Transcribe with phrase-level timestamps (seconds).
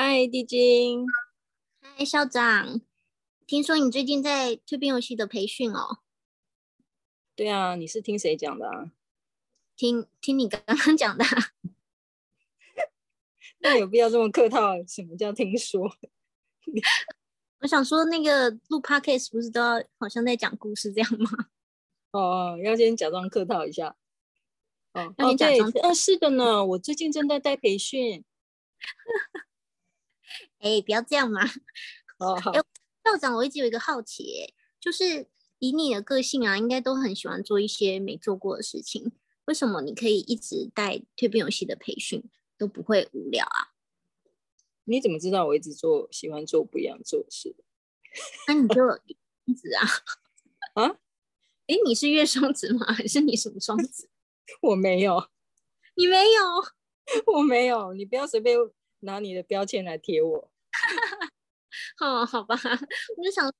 [0.00, 1.08] 嗨，地精。
[1.80, 2.80] 嗨，校长。
[3.48, 5.98] 听说你最近在蜕变游戏的培训哦？
[7.34, 8.92] 对啊，你是听谁讲的啊？
[9.74, 11.24] 听听你刚刚讲的。
[13.58, 14.80] 那有必要这么客套？
[14.86, 15.92] 什么叫听说？
[17.58, 21.48] 我想说，那个录 podcast 不是都要好像在讲故事这样吗？
[22.14, 23.96] 哦，要先假装客套一下。
[24.92, 25.68] 哦，那你假装。
[25.82, 28.24] 哦，是的呢，我最近正在带培训。
[30.60, 31.42] 哎，不要这样嘛。
[32.18, 32.52] 哦，好。
[32.52, 35.28] 校长，我一直有一个好奇，就是
[35.60, 39.12] 以你的个性啊，应该都很喜欢做一些没做过的事情。
[39.46, 42.22] 为什么你可以一直带蜕变游戏的培训
[42.58, 43.72] 都不会无聊啊？
[44.84, 47.56] 你怎么知道我一直做喜欢做不一样做的事？
[48.46, 48.92] 那你就 啊？
[50.74, 50.98] 啊？
[51.66, 52.92] 哎，你是月双子吗？
[52.92, 54.10] 还是你什么双子？
[54.60, 55.28] 我没有，
[55.94, 58.58] 你没有，我没有，你不要随便
[59.00, 60.47] 拿你的标签来贴我。
[62.00, 62.54] 哦，好吧，
[63.16, 63.54] 我就想说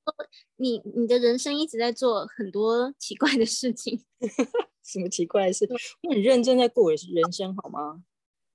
[0.57, 4.05] 你，你你的人生一直在做很多奇怪的事情。
[4.85, 5.69] 什么奇怪的事？
[6.03, 8.03] 我很认真在过我人生，好吗？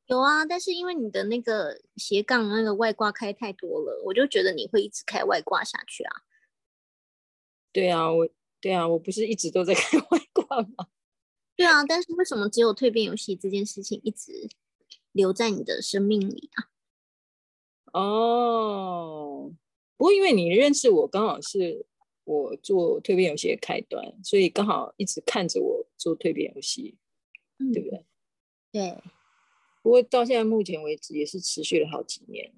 [0.08, 6.24] 有啊，但是因为你的那个斜杠那个外挂开太多了，我就觉得你会一直开外挂下去啊。
[7.72, 10.88] 对啊，我对啊，我不是一直都在开外挂吗？
[11.56, 14.50] 对啊，但是为什么只有蜕变游戏这件事情一直
[15.12, 16.73] 留在你的生命里啊？
[17.94, 19.54] 哦，
[19.98, 21.86] 不过因为你认识我，刚好是
[22.24, 26.98] 我做蜕变游戏的开端，所以刚好一直看着我做蜕变游戏，
[27.60, 28.06] 嗯，对不对？
[28.72, 28.98] 对。
[29.84, 32.52] 不过到现在目前为止也是持续了好几年，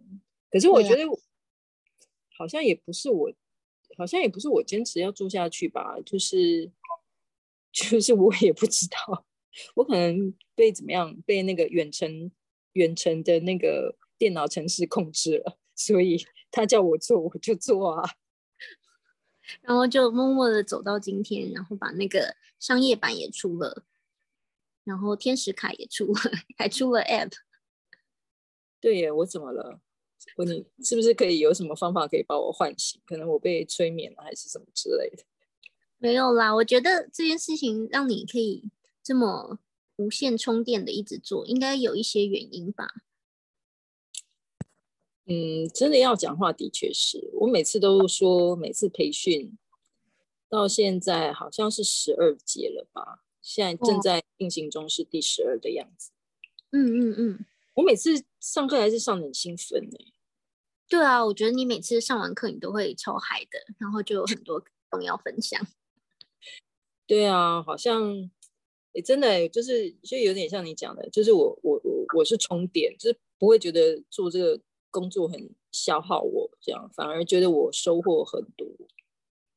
[0.50, 1.04] 可是我觉得
[2.38, 3.30] 好像也不是我，
[3.98, 6.72] 好像也不是我坚持要做下去吧，就是
[7.74, 9.26] 就是我也不知道，
[9.76, 12.32] 我可能被怎么样，被那个远程
[12.72, 13.98] 远程的那个。
[14.18, 18.10] 电脑程式控制了， 所以他叫我做我就做啊，
[19.62, 23.84] 然后就默默的走到今天，然后把那个商业版也出了，
[24.84, 26.20] 然后天使卡也出了，
[26.58, 27.34] 还出了 App。
[28.80, 29.82] 对耶，我怎么了？
[30.38, 33.00] 我你是不是可以有什么方法可以把我唤醒？
[33.06, 35.24] 可能我被催眠了，还是什么之类的？
[35.98, 38.70] 没有啦，我觉得这件事情让你可以
[39.04, 39.60] 这么
[39.98, 42.88] 无限充电的一直做，应该有一些原因吧。
[45.28, 49.58] 嗯，真的要讲话，的确是我每次都说，每次培训
[50.48, 53.24] 到现在好像是十二节了吧？
[53.42, 56.12] 现在正在进行中，是第十二的样子。
[56.72, 60.14] 嗯嗯嗯，我每次上课还是上得很兴奋呢、欸。
[60.88, 65.60] 对啊，我觉得你每次上完课，你都会超嗨的，然后就有很多东西要分享。
[67.08, 68.30] 对啊，好像
[68.92, 74.62] 也真的、欸、就是就有点像你讲的，就是我我我我是充电，就是不会觉得做这个。
[74.96, 78.66] 工作很消耗我，这样反而觉得我收获很多。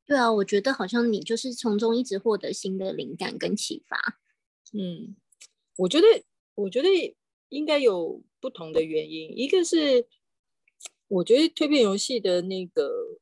[0.05, 4.19] 对啊，我觉得好像你就是从中一直获得新的灵感跟启发。
[4.73, 5.15] 嗯，
[5.77, 6.07] 我觉得
[6.55, 6.89] 我觉得
[7.47, 10.05] 应该有不同的原因，一个是
[11.07, 13.17] 我觉得蜕变游戏的那个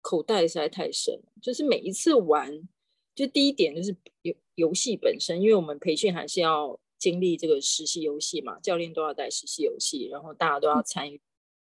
[0.00, 2.68] 口袋实在太深，就是每一次玩，
[3.16, 11.20] 就第一点就是游游戏本身，因为我们培训还是要经历这个实习游戏嘛，教练都要带实习游戏，然后大家都要参与。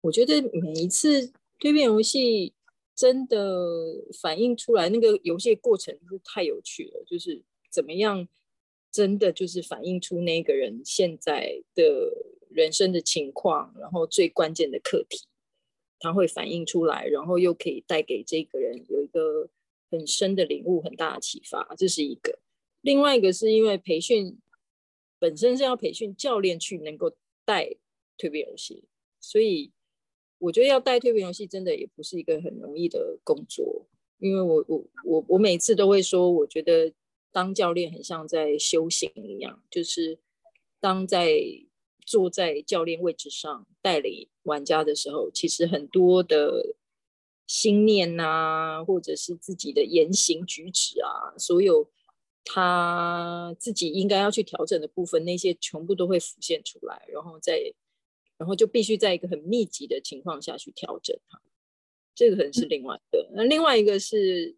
[0.03, 2.53] 我觉得每一次蜕变游戏
[2.93, 7.41] 真的反映出来那个游戏过程是太有趣了，就是
[7.71, 8.27] 怎么样
[8.91, 12.11] 真的就是反映出那个人现在的
[12.49, 15.25] 人生的情况，然后最关键的课题，
[15.99, 19.49] 他会反映出来，然后又可以带给这个人有一个
[19.89, 22.39] 很深的领悟、很大的启发，这是一个。
[22.81, 24.37] 另外一个是因为培训
[25.17, 27.15] 本身是要培训教练去能够
[27.45, 27.77] 带
[28.17, 28.83] 蜕变游戏，
[29.21, 29.71] 所以。
[30.43, 33.87] 我觉得要带蜕变游戏真的也不是一个很容易的工作，
[34.19, 36.91] 因为我我我我每次都会说，我觉得
[37.31, 40.19] 当教练很像在修行一样，就是
[40.81, 41.31] 当在
[42.05, 46.75] 坐在教练位置上带领玩家的时候，其实很多的
[47.47, 51.89] 心念啊，或者是自己的言行举止啊，所有
[52.43, 57.73] 他自己应该要去调整的部分，那些全部都会浮现出来，然后再。
[58.43, 61.41] 然后就必须在一个很密集的情况下去调整它，
[62.13, 63.29] 这个可能是另外的。
[63.31, 64.53] 那另外一个是，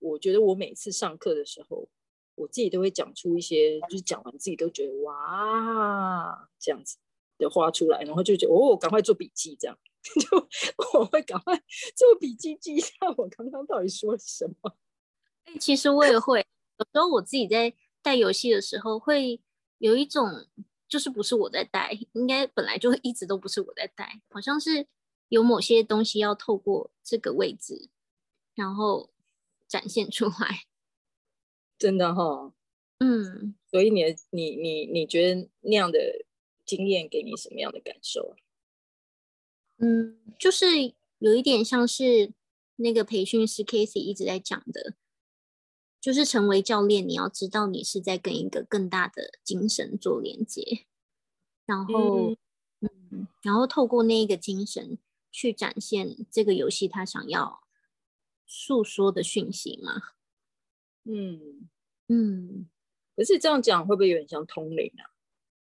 [0.00, 1.88] 我觉得我每次上课的时候，
[2.34, 6.98] 我自己都会讲出一些，就是讲完自己都觉得哇这样子
[7.38, 9.78] 的话出来，然后就觉得哦，赶快做笔记，这样
[10.20, 11.56] 就我会赶快
[11.96, 14.76] 做笔记记一下我刚刚到底说了什么。
[15.46, 16.44] 哎，其实我也会，
[16.76, 17.72] 有时候我自己在
[18.02, 19.40] 带游戏的时候，会
[19.78, 20.46] 有一种。
[20.88, 24.86] 就是不是我在带，应该本来就一直都不是我在带，好像是
[25.28, 27.90] 有某些东西要透过这个位置，
[28.54, 29.10] 然后
[29.66, 30.64] 展现出来。
[31.78, 32.54] 真的哈、哦，
[32.98, 36.24] 嗯，所以你你你你觉得那样的
[36.64, 38.36] 经验给你什么样的感受啊？
[39.78, 40.66] 嗯，就是
[41.18, 42.32] 有一点像是
[42.76, 44.94] 那个培训师 Casey 一直在讲的，
[46.06, 50.86] 就是成为教练，你要知道你是在跟一个更大的精神做连接，
[51.64, 52.30] 然后
[52.78, 54.98] 嗯，嗯，然后透过那一个精神
[55.32, 57.64] 去展现这个游戏他想要
[58.46, 60.00] 诉说的讯息嘛。
[61.06, 61.68] 嗯
[62.06, 62.68] 嗯，
[63.16, 65.10] 可是这样讲会不会有点像通灵啊？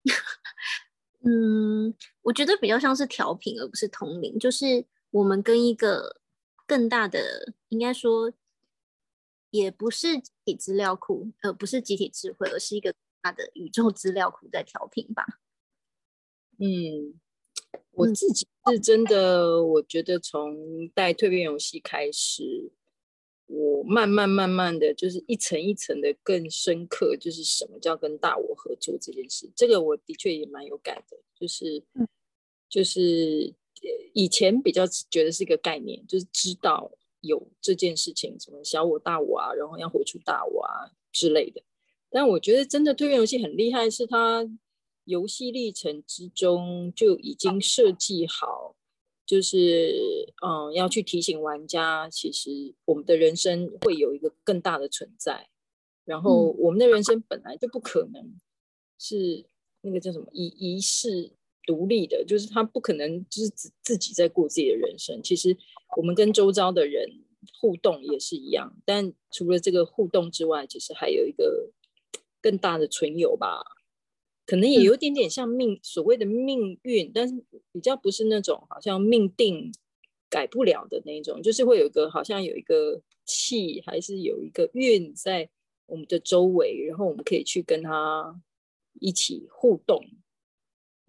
[1.25, 1.91] 嗯，
[2.21, 4.37] 我觉得比较像是调频，而不是通灵。
[4.37, 6.21] 就是我们跟一个
[6.67, 8.31] 更大的，应该说
[9.49, 15.25] 也不是集体资料库，呃，不是集体智慧，而是一个大的宇宙资料库在调频吧。
[16.57, 17.19] 嗯，
[17.91, 22.71] 我自己是真的，我觉得从带蜕变游戏开始。
[23.51, 31.83] 我慢慢慢慢的就是一层一层的更深刻，就是什么叫跟大我合作这件事，这个我的确也蛮有感的，就是
[32.69, 33.51] 就是
[34.13, 36.91] 以前比较觉得是一个概念，就是知道
[37.21, 41.61] 有这件事情，什么小我大我啊，然后要活出大我啊之类的。
[42.09, 44.49] 但我觉得真的蜕变游戏很厉害，是它
[45.05, 48.75] 游戏历程之中就已经设计好。
[49.25, 55.47] 就是嗯，要去提醒玩家，其实我们的人生会有一个更大的存在，
[56.03, 58.39] 然后我们的人生本来就不可能
[58.97, 59.45] 是
[59.81, 61.29] 那个叫什么一一世
[61.69, 65.21] 独立的，就是他不可能就是自自己在过自己的人生。
[65.21, 65.55] 其实
[65.95, 67.07] 我们跟周遭的人
[67.61, 71.71] 互动也是一样，但除了这个互动之外，其实还有一个
[72.41, 73.61] 更大的存有吧。
[74.47, 77.35] 可能也有点点像命，嗯、所谓的命运，但是
[77.71, 79.71] 比较不是那种好像命定
[80.27, 85.47] 改不了的那种，就是会有一个好像有一个气，还是有一个运在
[85.85, 88.41] 我们的周围，然后我们可以去跟他
[88.99, 90.03] 一起互动，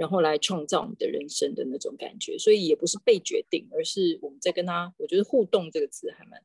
[0.01, 2.39] 然后来创造我们的人生的那种感觉。
[2.39, 4.95] 所以也不是被决定，而是我们在跟他。
[4.97, 6.43] 我觉得“互动”这个词还蛮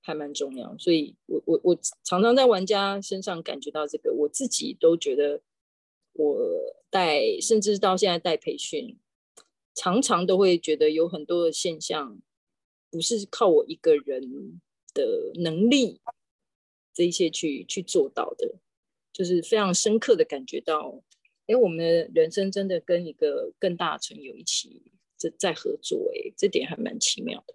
[0.00, 0.78] 还蛮重要。
[0.78, 5.42] 所以我我我常常在玩家身上感觉到这个，我自己都觉得。
[6.16, 6.38] 我
[6.90, 8.96] 带，甚至到现在带培训，
[9.74, 12.20] 常常都会觉得有很多的现象，
[12.88, 14.60] 不是靠我一个人
[14.94, 16.00] 的能力，
[16.94, 18.60] 这一些去去做到的，
[19.12, 21.02] 就是非常深刻的感觉到，
[21.46, 27.54] 哎，我们的人生真的跟一个更大的存有一起在在合作，哎，这点还蛮奇妙的。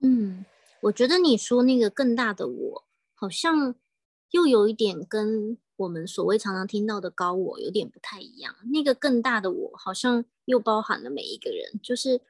[0.00, 0.44] 嗯，
[0.82, 3.74] 我觉得你说那个更大的我，好像
[4.30, 5.58] 又有一点跟。
[5.78, 12.20] 我们所谓常常听到的高我有点不太一样，那个更大的我好像又包含了每一个人，就是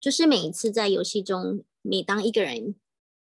[0.00, 2.74] 就是每一次在游戏中，每当一个人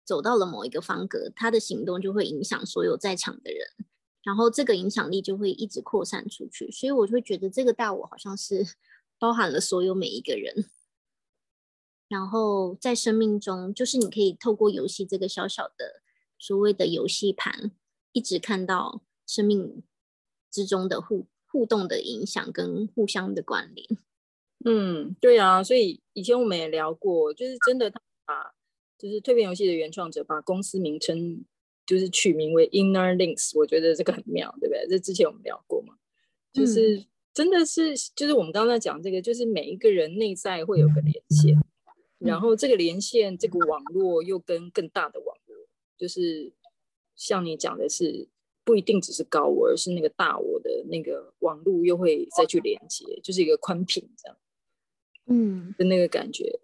[0.05, 3.67] 走到了某一个方格，他的行动就会影响所有在场的人，
[4.25, 8.67] 然后这个影响力就会一直扩散出去，所以我就会觉得这个大我好像是
[9.21, 10.67] 包含了所有每一个人，
[12.09, 16.03] 然后在生命中，就是你可以透过游戏这个小小的
[16.39, 17.71] 所谓的游戏盘，
[18.13, 19.03] 一直看到。
[19.27, 19.83] 生命
[20.51, 23.89] 之中的互互动的影响跟互相的关联，
[24.67, 28.53] 嗯，对啊，所以以前我们也聊过，就是真的他把
[28.99, 31.43] 就是蜕变游戏的原创者把公司名称
[31.87, 34.87] 就是取名为 Inner Links，我觉得这个很妙，对不对？
[34.89, 35.95] 这之前我们聊过嘛，
[36.53, 41.57] 就是真的是就是我们刚刚在讲这个，就是每一个人内在会有个连线，
[42.19, 45.57] 然后这个连线这个网络又跟更大的网络，
[45.97, 46.53] 就是
[47.17, 48.29] 像你讲的是。
[48.67, 54.39] 不一定只是高我，而是那个大我的那个网络又会再去连接，就是一个宽屏这样，
[55.27, 56.59] 嗯的那个感觉。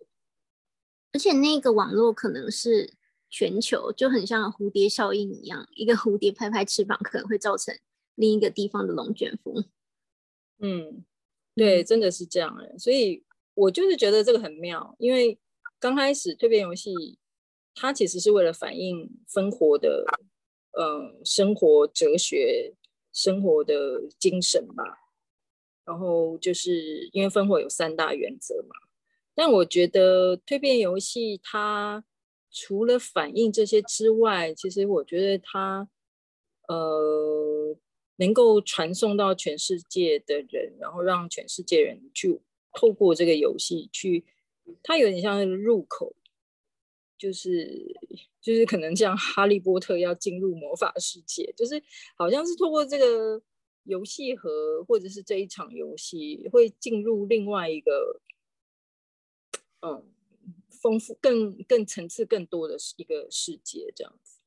[1.13, 2.95] 而且那个网络可能是
[3.31, 7.75] 全球，就很像蝴蝶效应一样，一个蝴蝶拍拍翅膀，可能会造成
[8.17, 9.65] 另一个地方的龙卷风。
[10.59, 11.05] 嗯，
[11.55, 12.79] 对，真的是这样的。
[12.79, 15.39] 所以我就是觉得这个很妙，因为
[15.79, 16.93] 刚开始蜕变游戏，
[17.75, 20.05] 它其实是为了反映生活的。
[20.79, 22.77] 嗯，生活哲学、
[23.13, 24.85] 生活的精神吧。
[25.85, 28.77] 然后就是因为分活有三大原则嘛。
[29.35, 32.05] 但我觉得蜕变游戏它
[32.51, 35.89] 除了反映这些之外，其实我觉得它
[36.69, 37.77] 呃
[38.17, 42.41] 能够传送到全世界的人，然后让全世界人去
[42.75, 44.25] 透过这个游戏去，
[44.83, 46.15] 它有点像入口。
[47.19, 47.95] 就是
[48.41, 51.83] 就是可能像哈利波特要进入魔法世界，就是
[52.17, 53.43] 好像是透过这个
[53.83, 58.23] 游戏盒或者是这一场游戏会进入另外一个，
[59.83, 60.03] 嗯，
[60.81, 64.39] 丰富更更层次更多的一个世界这样子。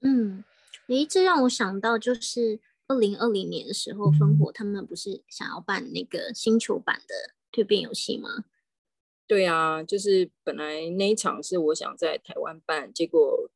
[0.00, 0.44] 嗯，
[0.88, 8.44] 诶，这让我想到就是二零二零年的时候，烽火他们不是想要办那个星球版的蜕变游戏吗？
[9.26, 13.50] 对啊，就是本来那一场是我想在台湾办，结果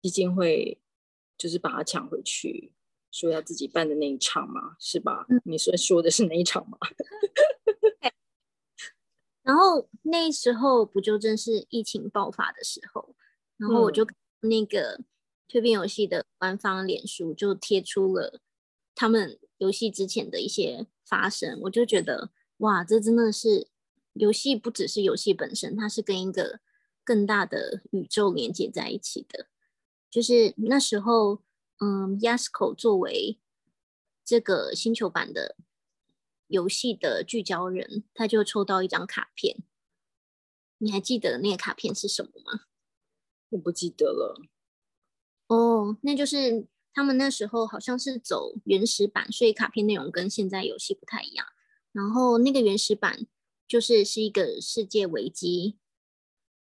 [0.00, 0.80] 基金会
[1.36, 2.72] 就是把它抢回去。
[3.14, 5.26] 说要自己办的那一场嘛，是吧？
[5.28, 6.78] 嗯、你说说的是哪一场吗？
[9.42, 13.14] 然后那时候不就正是疫情爆发的时候，
[13.56, 14.06] 然后我就
[14.40, 15.00] 那个
[15.48, 18.40] 蜕变游戏的官方脸书就贴出了
[18.94, 23.68] 他们游戏之前的一些发生，我就觉得哇，这真的是
[24.14, 26.60] 游戏不只是游戏本身，它是跟一个
[27.04, 29.46] 更大的宇宙连接在一起的，
[30.10, 31.42] 就是那时候。
[31.84, 33.40] 嗯，Yasco 作为
[34.24, 35.56] 这个星球版的
[36.52, 39.64] 游戏的聚焦人，他就抽到一张卡片。
[40.78, 42.66] 你还记得那个卡片是什么吗？
[43.48, 44.40] 我不记得了。
[45.48, 51.46] 哦，那就是他们那时候好像是走原始版，所以卡片内容跟现在游戏不太一样。
[51.92, 53.26] 然后那个原始版
[53.66, 55.78] 就是是一个世界危机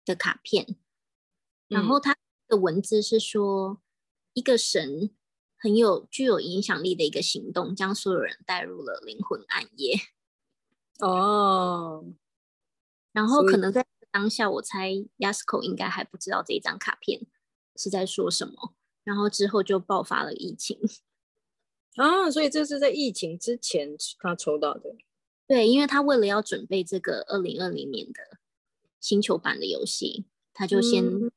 [0.04, 0.76] 的卡片，
[1.68, 2.16] 然后它
[2.48, 3.82] 的文字是说。
[4.32, 5.10] 一个神
[5.60, 9.94] 很有具有影响力的一个行动，将所有人带入了灵魂暗夜。
[11.00, 12.04] 哦，
[13.12, 17.26] 然后可能在当下，我猜 Yasuko 应该还不知道这一张卡片
[17.76, 18.74] 是在说什么。
[19.04, 20.78] 然后之后就爆发了疫情。
[21.96, 24.96] 啊，所以这是在疫情之前他抽到的。
[25.46, 28.38] 对，因为他为了要准备这个二零二零年的
[29.00, 31.30] 星球版的游戏，他就先、嗯。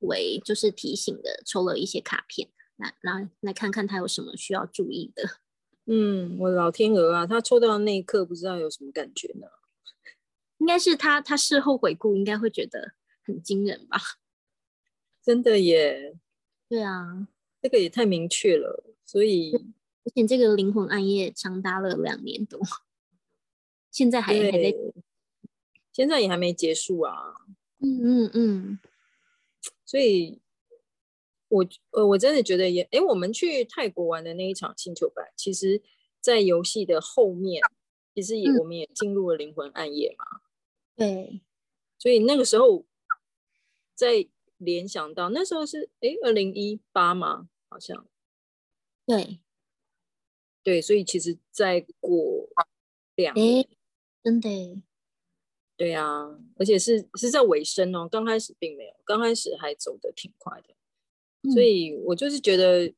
[0.00, 5.22] 为就是提醒的，抽了一些卡片，来来来看看他有什么需要注意的。
[5.86, 9.46] 嗯，我老天鹅啊，他抽到那一刻不知道有什么感觉呢？
[10.58, 12.92] 应该是他他事后回顾，应该会觉得
[13.24, 13.98] 很惊人吧？
[15.22, 16.16] 真的耶！
[16.68, 17.28] 对啊，
[17.60, 19.52] 这个也太明确了，所以
[20.04, 22.60] 而且这个灵魂暗夜长达了两年多，
[23.90, 24.74] 现在还还在，
[25.92, 27.34] 现在也还没结束啊。
[27.78, 28.78] 嗯嗯嗯。
[29.84, 30.40] 所以
[31.52, 35.82] 我，我呃，我真的觉得也，哎，我们去泰国玩的那一场星球版，其实，
[36.20, 37.62] 在游戏的后面，
[38.14, 40.24] 其实也、嗯、我们也进入了灵魂暗夜嘛。
[40.96, 41.42] 对，
[41.98, 42.86] 所以那个时候，
[43.94, 48.06] 在联想到那时候是哎，二零一八嘛，好像。
[49.04, 49.40] 对，
[50.62, 52.48] 对，所以其实再过
[53.16, 53.68] 两年，
[54.22, 54.82] 真的。
[55.76, 60.76] 对啊，而且是是在尾声哦，刚开始并没有，刚开始还走得挺快的，嗯、
[61.52, 62.92] 所以我就是觉得，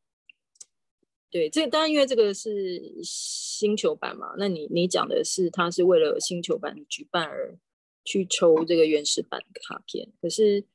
[1.31, 7.59] 对，这当然因为这个是星球版嘛，那你你讲的是它是为了星球版举办而
[8.05, 10.67] 去抽这个原始版卡片，可是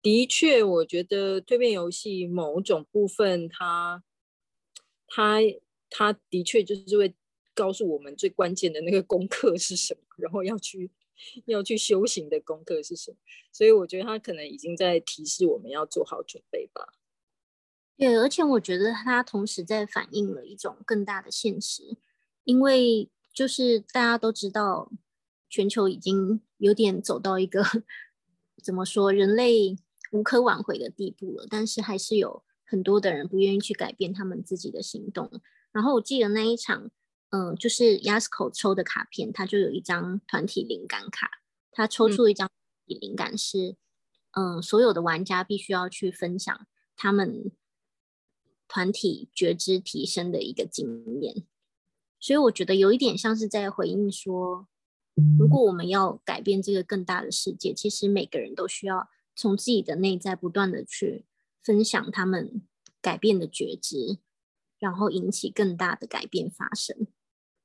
[0.00, 4.02] 的确，我觉得蜕变游戏某种部分它，
[5.06, 5.40] 它
[5.90, 7.14] 它它的确就是会
[7.54, 10.90] 告诉我们最关键的那个功课是什么，然后要去。
[11.46, 13.16] 要去修行的功课是什么？
[13.52, 16.94] 所以我觉得他可能已经在提示我们要做好准备吧。
[17.96, 21.96] 对，而且我觉得他同时在反映了一种更大的现实，
[22.44, 24.92] 因为就是大家都知道，
[25.48, 27.62] 全球已经有点走到一个
[28.62, 29.76] 怎么说，人类
[30.12, 31.46] 无可挽回的地步了。
[31.48, 35.30] 但是还是有很多的人不愿意去改变他们自己的行动。
[35.72, 36.90] 然后我记得那一场。
[37.30, 41.30] 嗯，就是 Yasuko 抽的卡片，它就有一张团体灵感卡。
[41.72, 42.50] 他抽出一张
[42.86, 43.76] 灵感是，
[44.30, 46.66] 嗯，嗯，所有的玩家必须要去分享
[46.96, 47.52] 他们
[48.66, 51.44] 团体觉知提升的一个经验。
[52.18, 54.66] 所以我觉得有一点像是在回应说，
[55.38, 61.26] 如果我们要改变这个更大的世界，其实每个人都需要从自己的内在不断的去
[61.62, 62.62] 分享他们
[63.02, 64.18] 改变的觉知，
[64.78, 67.06] 然后引起更大的改变发生。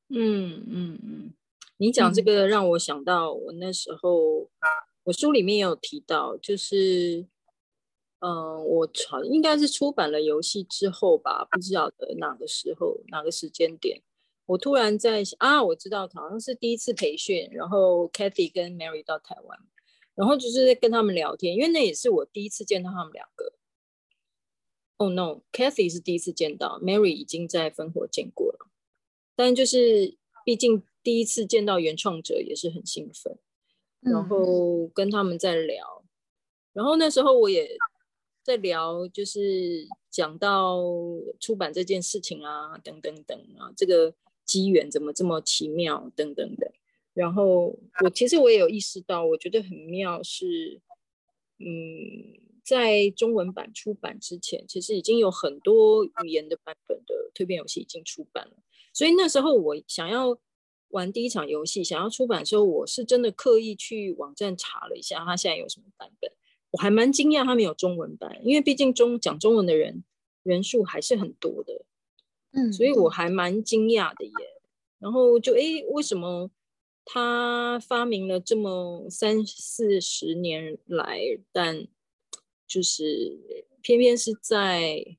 [0.09, 1.33] 嗯嗯嗯，
[1.77, 4.67] 你讲这个让我想到，我那时候、嗯、
[5.03, 7.25] 我书里面也有提到，就是，
[8.19, 14.01] 嗯、呃，我传应该是出版了游戏之后吧，不知道的哪个时候哪个时间点，
[14.45, 19.59] 我突然在想啊，我知道好像是第一次培训，然后 Kathy 跟 Mary 到台湾，
[20.13, 23.53] 然后就是在跟他们聊天，因为那也是我第一次见到他们两个。
[25.01, 28.67] Oh no，Cathy 是第一次见到，Mary 已经在烽火见过了。
[29.35, 30.15] 但就是，
[30.45, 33.35] 毕竟第一次见到原创者也是很兴奋，
[34.01, 36.03] 然后跟他们在聊，
[36.73, 37.75] 然后那时候我也
[38.43, 40.79] 在聊，就是讲到
[41.39, 44.13] 出版这件事情啊，等等等啊，这个
[44.45, 46.71] 机缘怎么这么奇妙，等等的。
[47.15, 50.79] 然后我其实我也有意识到，我觉得很妙是，
[51.57, 58.53] 嗯，在中文版出版之前，其实已经有很多语言的版本的蜕变游戏已经出版了。
[58.93, 60.37] 所以那时候我想要
[60.89, 66.31] 玩第一场游戏，想要出版的时候，我是真的刻意去网站查了一下，它现在有什么版本。
[66.71, 70.03] 我还蛮惊讶他没有中文版，因为毕竟中讲中文的人
[70.43, 71.85] 人数还是很多的，
[72.51, 74.31] 嗯，所以我还蛮惊讶的耶。
[74.99, 76.49] 然后就诶，为什么
[77.03, 81.19] 他发明了这么三四十年来，
[81.51, 81.87] 但
[82.71, 83.37] 就是
[83.81, 85.17] 偏偏是在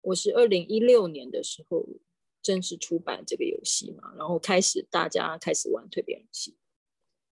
[0.00, 1.86] 我是二零一六年的时候
[2.42, 6.56] 正式出版这个游戏嘛，然后开始大家开始玩蜕变游戏。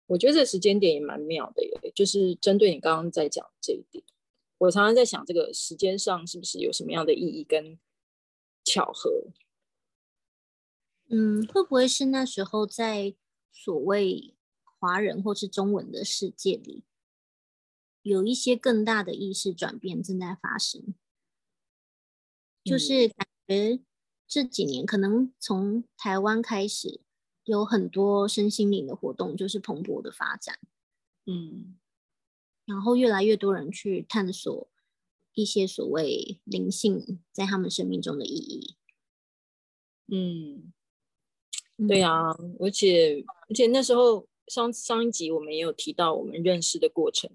[0.08, 4.04] 我觉得这时间点也蛮妙的耶，就是针对你刚刚在讲这一点，
[4.58, 7.78] 我常常在想，这个时间上是不是有什么样的意义跟
[8.64, 9.28] 巧合？
[11.10, 13.14] 嗯，会不会是那时候在
[13.52, 14.34] 所谓
[14.80, 16.84] 华人或是中文的世界里，
[18.02, 20.96] 有一些更大的意识转变正在发生？
[22.64, 23.80] 就是感觉
[24.28, 27.02] 这几年可能从台湾开始。
[27.46, 30.60] 有很多身心灵的活动，就是蓬勃的发展，
[31.26, 31.80] 嗯，
[32.66, 34.70] 然后越来越多人去探索
[35.34, 38.76] 一些所谓灵性在他们生命中的意义，
[40.14, 40.72] 嗯，
[41.88, 47.32] 对啊，而且而且那时候上上一集我们也有提到我们认识的过程，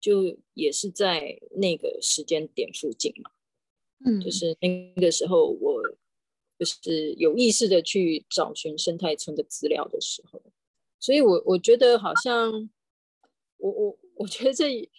[0.00, 3.30] 就也是在那个时间点附近嘛，
[4.04, 5.82] 嗯，就是那个时候我。
[6.58, 10.42] 就是有意识的去找寻生态村的资料的时候，
[10.98, 12.68] 所以我我觉得好像
[13.58, 14.90] 我我我觉得这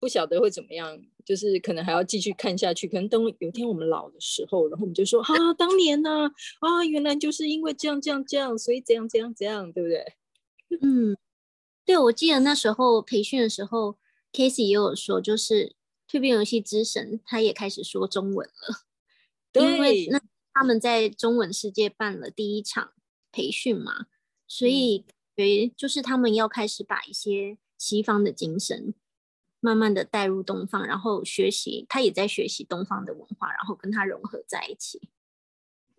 [0.00, 2.88] 不晓得会怎么样，就是可能还要继续看下去。
[2.88, 6.10] 可能等有一天我们老的时候，然后我们就说啊，当年呢
[6.58, 10.04] 啊，啊，原来就是因为这样这样这样，所以怎样怎样怎样，对不对？
[10.82, 11.16] 嗯，
[11.84, 13.96] 对，我记得那时候培训的时候
[14.32, 15.74] ，Casey 也有说，就是
[16.08, 18.86] 蜕变游戏之神他也开始说中文了，
[19.52, 20.20] 对，因为那。
[20.54, 22.92] 他们在中文世界办了第一场
[23.30, 24.06] 培训嘛，
[24.48, 25.04] 所以
[25.36, 28.92] 诶，就是他们要开始把一些西方的精神
[29.60, 35.08] 慢慢的带入东方，然后学习，他也在学习东方的文化，然后跟他融合在一起。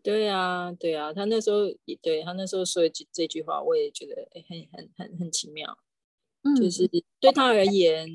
[0.03, 5.77] 对啊，对啊，他那时候也对他那时候说这这句话，我也觉得很很很很奇妙。
[6.43, 6.87] 嗯，就是
[7.19, 8.09] 对他而言，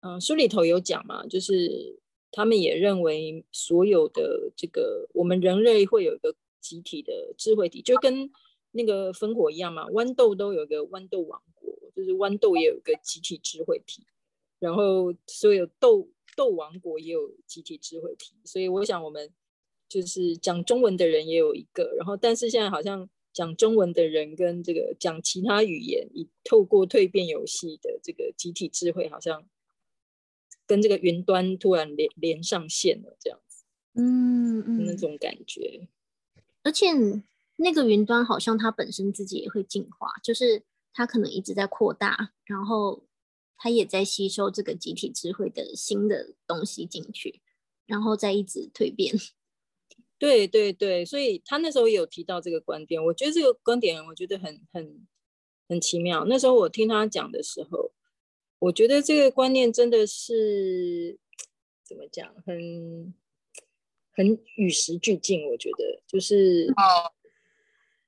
[0.00, 2.00] 嗯，书里头有讲嘛，就是。
[2.30, 8.30] 他们也认为，所有的这个我们人类会有一个集体的智慧体，就跟
[8.72, 9.86] 那个烽火一样嘛。
[9.86, 14.06] 豌豆都有一个豌豆王国，就是豌豆也有一个集体智慧体，
[14.58, 16.06] 然后所有豆
[16.36, 18.34] 豆王国也有集体智慧体。
[18.44, 19.32] 所以我想，我们
[19.88, 23.08] 就是讲中文的人也有一个，然后但是现在好像
[23.38, 29.46] 讲中文的人跟这个讲其他语言，以透过蜕变游戏的这个集体智慧，好像。
[30.66, 35.88] 跟这个云端突然连连上线了，这样子，嗯嗯，那种感觉。
[36.62, 36.88] 而且
[37.56, 43.02] 那个云端好像它本身自己也会进化，就是它可能一直在扩大，然后
[43.56, 47.40] 它也在吸收这个集体智慧的新的东西进去，
[47.86, 49.14] 然后再一直蜕变。
[50.18, 55.06] 对对对，所以他那时候也有提到这个观点，我觉得这个观点我觉得很很
[55.68, 56.24] 很奇妙。
[56.26, 57.92] 那时候我听他讲的时候。
[58.60, 61.16] 我觉得这个观念真的是
[61.84, 63.14] 怎么讲，很
[64.10, 65.46] 很与时俱进。
[65.46, 66.66] 我觉得就是，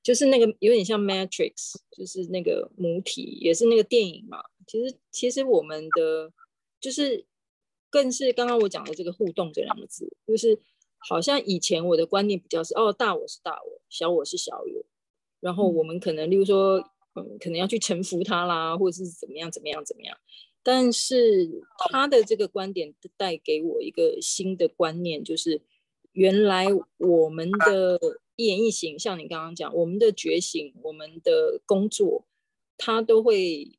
[0.03, 4.43] 就是那个有点像 Matrix，就是那个母体，也是那个电影嘛。
[4.67, 6.33] 其实，其实我们的
[6.81, 7.25] 就是
[7.89, 10.59] 更是刚刚我讲的这个互动这两个字，就是
[11.07, 14.85] 好像以前我的观念比较是哦，大我是大我，小我是小我，
[15.39, 16.83] 然后我们可能例如说。
[17.13, 20.17] 嗯，可能要去臣服他啦，或者是怎么样怎么样怎么样。
[20.63, 25.61] 但是他的这个观点带给我一个新的观念，就是
[26.13, 26.67] 原来
[26.99, 27.99] 我们的
[28.37, 32.25] 一言一行，像你刚刚讲，我们的觉醒，我们的工作，
[32.77, 33.77] 它都会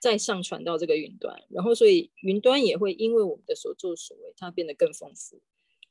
[0.00, 5.40] 再上传到这个云端，然后所以云端也会因为我们的所作所为，它变得更丰富。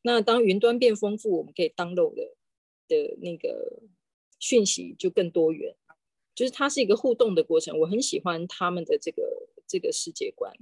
[0.07, 2.23] 那当云端变丰富，我们可以 download 的
[2.87, 3.83] 的那个
[4.39, 5.75] 讯息就更多元。
[6.33, 10.53] 就是它是一个互动的过程，我很喜欢他们的这个这个世界观。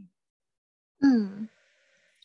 [0.99, 1.47] 嗯，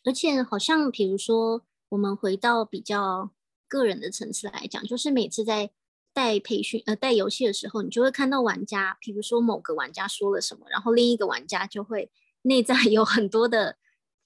[0.05, 3.31] 而且好像比如说，我们回到比较
[3.69, 5.71] 个人的层次来讲，就是每次在
[6.15, 12.11] 带培训呃带游戏的时候，你就会看到玩家，比如说某个玩家说了什么，然后另一个玩家就会
[12.43, 13.77] 内在有很多的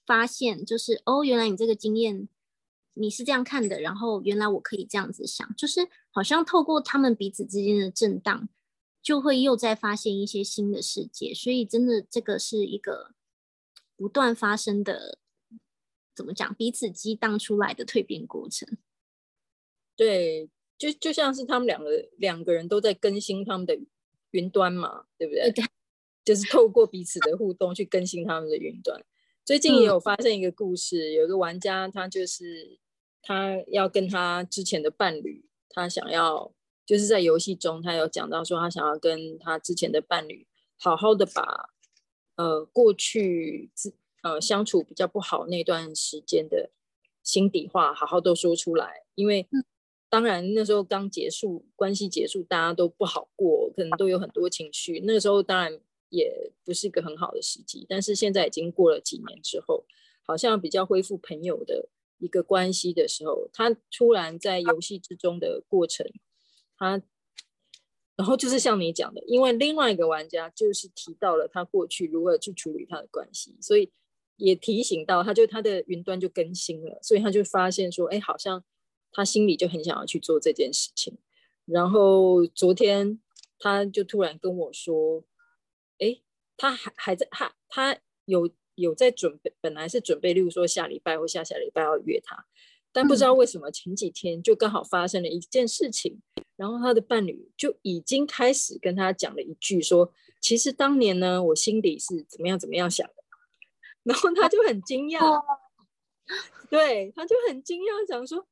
[0.05, 2.29] 发现，就是哦，原来你这个经验
[2.95, 8.49] 你是这样看的，然后原来我可以这样子想，就是好像透过他们彼此之间的震荡，
[9.01, 11.33] 就会又再发现一些新的世界。
[11.33, 13.13] 所以真的这个是一个
[13.95, 15.19] 不断发生的，
[16.15, 16.53] 怎么讲？
[16.55, 18.77] 彼此激荡出来的蜕变过程。
[19.95, 23.79] 对，就就像是他们两个两个人都在更新他们的
[24.31, 25.51] 云端嘛，对不对？
[25.51, 25.63] 对。
[26.25, 28.99] 就是透过彼此的互动去更新他们的云端。
[29.45, 32.79] 最近也有发生一个故事，嗯、有一个玩家，他就是
[33.25, 36.53] 他要跟他之前的伴侣，他想要
[36.85, 41.71] 就是在游戏中，他有讲到说，他想要跟他之前的伴侣好好的把
[42.35, 46.69] 呃过去自呃相处比较不好那段时间的
[47.23, 49.47] 心底话好好都说出来，因为
[50.09, 55.81] 当然那时候刚结束关系结束，大家都不好过，可能都有很多情绪，那个时候当然。
[56.09, 56.31] 也
[56.63, 59.83] 不是一个很好的时机，但是现在已经过了几年之后，
[60.21, 66.05] 好像比较恢复朋友的一个关系的时候，他突然在游戏之中的过程，
[66.77, 67.01] 他，
[68.15, 73.91] 然后就是像你讲的，因为另外一个玩家就是提到了他过去如何去处理他的关系，所以
[74.37, 78.63] 也提醒到他，就他的云端就更新了，所以他就发现说，哎，好像
[79.11, 81.17] 他心里就很想要去做这件事情，
[81.65, 83.19] 然后昨天
[83.59, 85.23] 他就突然跟我说。
[85.97, 86.19] 哎，
[86.57, 92.45] 他还还在，他他有有在准备，本来是准备，例如说下礼拜或下下礼拜要约他，
[92.91, 103.15] 但不知道为什么前几天就刚好发生了一件事情，嗯、然后他的伴侣就已经开始跟他讲了一句说，其实当年呢，我心里是怎么样怎么样想的，
[104.03, 105.43] 然后他就很惊讶，哦、
[106.69, 108.45] 对，他就很惊讶，讲说，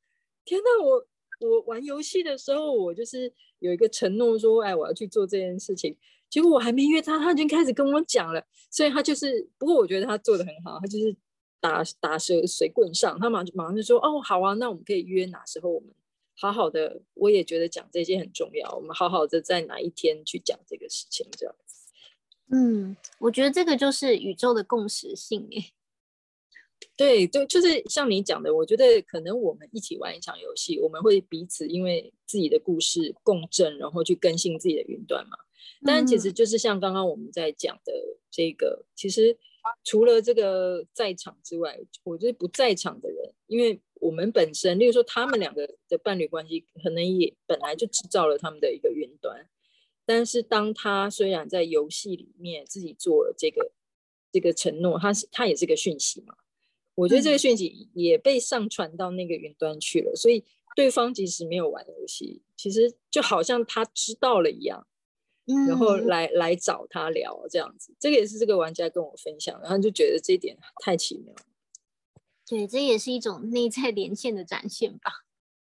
[0.44, 1.06] 天哪，我
[1.40, 5.96] 我玩游戏的时候，我就是有一个承诺说，哎，我要去做这件事情。
[6.34, 11.14] 结果我还没约他，他已经开始跟我讲了，所以他就是，不过我觉得他做的很好，他就是
[11.60, 15.94] 打打蛇随棍上，他马上马上就说，哦，好啊，那我们可以约哪时候我们
[16.34, 21.92] 好好的，我也觉得讲这些很重要，我们好好的在哪一天去讲这个事情，这样子。
[22.50, 25.72] 嗯，我觉得这个就是宇宙的共识性诶。
[26.98, 35.38] 对对，就是像你讲的，我觉得可能我们一起玩一场游戏，我们会彼此因为自己的故事共振，然后去更新自己的云端嘛。
[35.82, 37.92] 但其实就是像刚刚我们在讲的
[38.30, 39.36] 这个，其实
[39.82, 49.48] 除了这个在场之外，我觉得不在场的人，因为我们本身，例如说他们两个的伴侣关系，可能也本来就制造了他们的一个云端。
[50.06, 53.72] 但是当他虽然在游戏里面自己做了这个
[54.30, 56.34] 这个承诺，他是他也是个讯息嘛，
[56.94, 60.44] 我觉得这个讯息也被上传到那个云端去了，所以
[60.76, 64.86] 对方即使没有玩游戏，其实就好像他知道了一样。
[65.68, 71.34] 然后来来找他聊这样子，这个也是这个玩家跟我分享，然后就觉得这一点太奇妙。
[72.48, 75.10] 对，这也是一种内在连线的展现吧。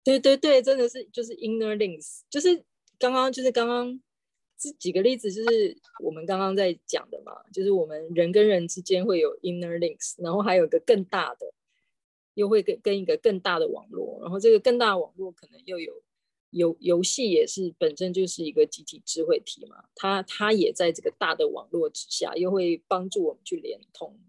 [0.03, 2.63] 对对对，真的是就是 inner links，就是
[2.97, 3.99] 刚刚就是刚刚
[4.57, 11.53] 这几个例子，就是我们刚刚在讲的嘛，就是我们人跟人之间会有 inner links，然后还有一个更大的，
[12.35, 16.01] 又会跟跟一个更大的网络，然后这个更大的网络可能又有。
[16.53, 24.19] 游游戏也是本身就是一个集体智慧体嘛，它它也在这个大的网络之下，又会帮助我们去连通。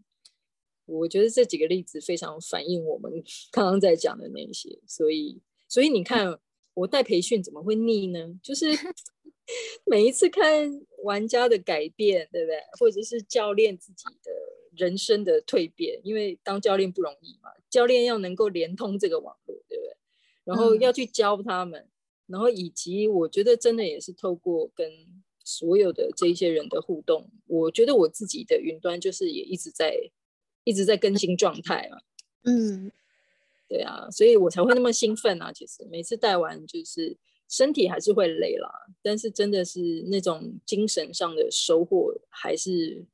[0.87, 3.13] 我觉得这几个例子非常反映我们
[3.53, 6.39] 刚刚在讲的那些，所以所以你看，
[6.75, 8.39] 我带培训怎么会腻呢？
[8.43, 8.67] 就是
[9.85, 10.71] 每一次看
[11.03, 12.59] 玩家的改变，对不对？
[12.79, 14.33] 或者是教练自己的
[14.77, 19.97] 人生的蜕变，因为当教练不容易嘛，教练要能够连通这个网络，对不对？
[20.45, 21.81] 然后要去教他们。
[21.81, 21.91] 嗯
[22.27, 24.91] 然后以及我觉得真的也是透过跟
[25.45, 29.95] 所有的这些人的互动，我觉得我自己的云端就是也一直在
[30.65, 31.99] 一直在更新状态嘛。
[32.45, 32.91] 嗯，
[33.69, 35.53] 对啊，所以我才会那么兴奋啊。
[35.53, 37.15] 其实每次带完就是
[37.47, 38.71] 身体还是会累啦，
[39.03, 43.05] 但是真的是那种精神上的收获还是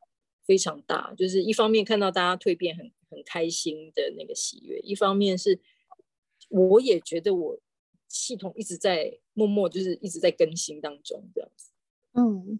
[0.44, 1.12] 非常大。
[1.18, 5.58] 就是一方面看到大家蜕变很很开心的那个喜悦，一方面是
[6.48, 7.58] 我也觉得我。
[8.10, 11.70] 系统一直在默默，就是一直在更新当中，这样子。
[12.14, 12.58] 嗯，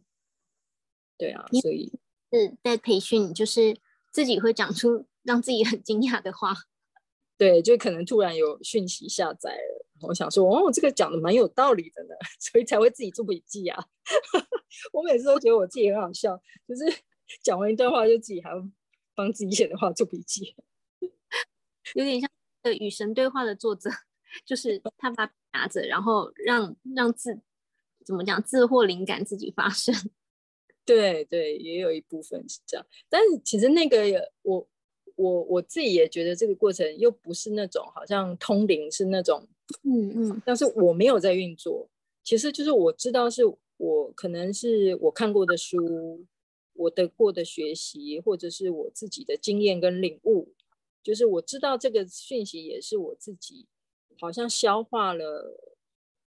[1.19, 1.93] 对啊，所以
[2.33, 3.77] 是在培训，就是
[4.13, 6.55] 自己会讲出让自己很惊讶的话。
[7.37, 13.85] 对，就可能突然有讯息下载了，我想说，哦，这个讲的蛮有道理的呢， 所以才会自己做笔记啊。
[14.93, 16.85] 我每次都觉得我自己很好笑，就是
[17.43, 18.71] 讲完一段话，就自己还要
[19.17, 20.55] 帮自己写的话做笔记，
[21.95, 22.31] 有点像
[22.63, 23.91] 呃与神对话的作者。
[24.45, 27.39] 就是他把拿着，然后让让自
[28.05, 29.95] 怎么讲，自或灵感，自己发生。
[30.85, 32.85] 对对，也有一部分是这样。
[33.09, 34.67] 但是其实那个我
[35.15, 39.47] 我我自己也觉得这个过程又不是那种好像通灵是那种，
[39.85, 41.89] 嗯嗯，但是我没有在运作，
[42.25, 43.43] 其实就是我知道是
[43.77, 46.27] 我可能是我看过的书，
[46.73, 50.55] 我的过的学习，或者是我自己的经验跟领悟，
[51.03, 53.67] 就是我知道这个讯息也是我自己
[54.21, 55.59] 好像消化了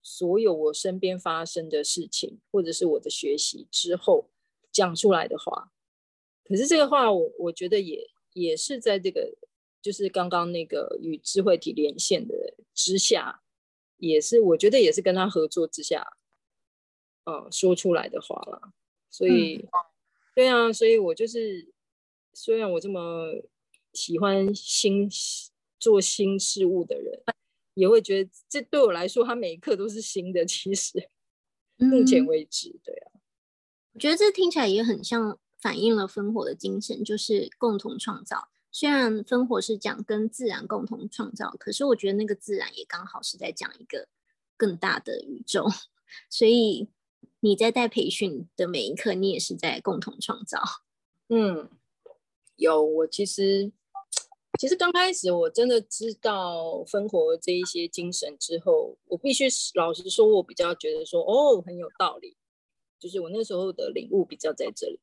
[0.01, 4.29] 所有我身边发生的事情，或者是我的学习之后
[4.71, 5.71] 讲出来的话。
[6.43, 9.37] 可是这个话我，我我觉得也也是在这个，
[9.81, 13.41] 就是刚刚那个与智慧体连线的之下，
[13.97, 16.05] 也是我觉得也是跟他合作之下，
[17.23, 18.73] 呃，说出来的话了。
[19.09, 19.69] 所以，嗯、
[20.35, 21.71] 对啊，所以我就是，
[22.33, 23.31] 虽然我这么
[23.93, 25.07] 喜欢新
[25.79, 27.23] 做新事物的人，
[27.73, 30.45] 也会觉得这对我来说，它每一刻都是新的。
[30.45, 31.09] 其实，
[31.77, 33.11] 目前为止，嗯、对啊，
[33.93, 35.39] 我觉得这听起来也很像。
[35.63, 38.49] 反映了分火的精神，就是共同创造。
[38.69, 44.09] 虽然分火是讲跟自然共同创造，可是我觉得那个自然也刚好是在讲一个
[44.57, 45.65] 更大的宇宙。
[46.29, 46.89] 所以
[47.39, 50.61] 你在带培训的每一刻，你也是在共同创造。
[51.29, 51.69] 嗯，
[52.57, 52.83] 有。
[52.83, 53.71] 我其实
[54.59, 62.37] 其实刚开始我真的知道分活这一些精神之后，我必须老实说，我比较觉得说哦，很有道理。
[62.99, 64.99] 就是我那时候的领悟比较在这里。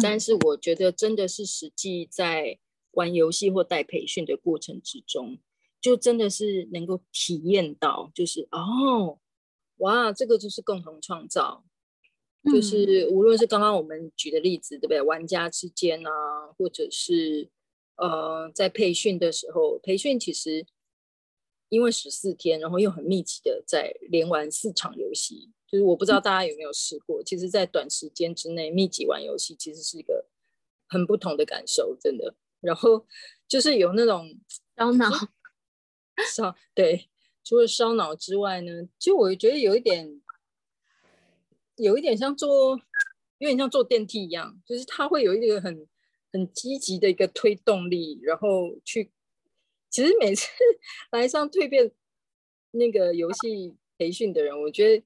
[0.00, 2.58] 但是我觉得真的是实际在
[2.92, 5.38] 玩游戏或带培训的过程之中，
[5.80, 9.18] 就真的是能够体验到，就是哦，
[9.78, 11.64] 哇，这个就是共同创造，
[12.44, 15.02] 就是无论是刚刚我们举的例子，对不对？
[15.02, 16.10] 玩家之间啊，
[16.56, 17.50] 或者是
[17.96, 20.66] 呃，在培训的时候，培训其实
[21.68, 25.50] 因为十四天，然后又很密集的在连玩四场游戏。
[25.66, 30.26] 就是我不知道大家有没有试过，其实，在短时间之内密集玩游戏，其实是一个
[30.86, 32.34] 很不同的感受，真的。
[32.60, 33.06] 然后
[33.48, 34.38] 就是有那种
[34.76, 35.10] 烧脑，
[36.30, 37.08] 烧对，
[37.42, 40.20] 除了烧脑之外呢，就我觉得有一点，
[41.76, 42.78] 有一点像坐，
[43.38, 45.88] 有点像坐电梯一样，就是它会有一个很
[46.32, 49.10] 很积极的一个推动力，然后去。
[49.90, 50.48] 其实每次
[51.12, 51.92] 来上蜕变
[52.70, 55.04] 那个游戏培训的人，我觉得。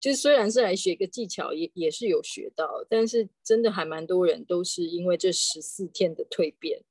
[0.00, 6.82] 就虽然是来学一个技巧，也也是有学到，但是真的还蛮多人都是因为这十四天的蜕变，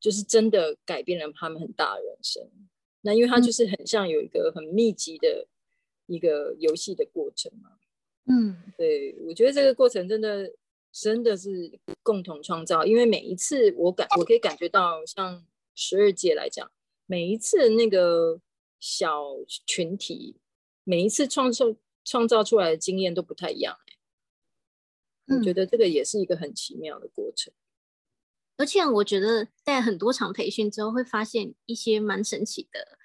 [0.00, 2.50] 就是真的改变了他们很大的人生。
[3.02, 5.46] 那因为它就是很像有一个很密集的
[6.06, 7.70] 一个游戏的过程嘛。
[8.24, 10.52] 嗯，对，我觉得这个过程真的
[10.92, 16.70] 真的是共同创造，因为每一次我感我可以感觉到，像十二届来讲，
[17.06, 18.40] 每一次那个
[18.78, 20.36] 小群体，
[20.84, 21.76] 每一次创造。
[22.02, 23.76] 创造出来的经验都不太一样，
[25.28, 27.52] 欸，我觉得这个也是一个很奇妙的过程。
[27.52, 32.98] 嗯，而且我觉得在很多场培训之后，会发现一些蛮神奇的，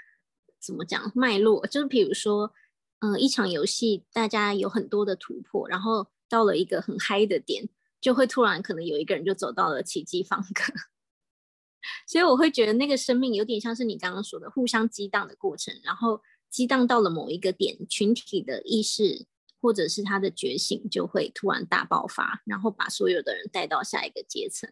[0.59, 1.67] 怎么讲脉络？
[1.67, 2.53] 就是比如说，
[2.99, 7.67] 嗯，呃，一场游戏大家有很多的突破，然后到了一个很嗨的点，
[8.05, 10.61] 就会突然可能有一个人就走到了奇迹方格。
[12.07, 16.21] 所以我会觉得那个生命有点像是你刚刚说的互相激荡的过程，然后。
[16.47, 19.25] 激荡到了某一个点，群体的意识
[19.59, 24.69] 或者是他的觉醒就会突然大爆发，然后把所有的人带到下一个阶层。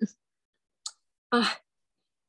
[1.27, 1.43] 啊，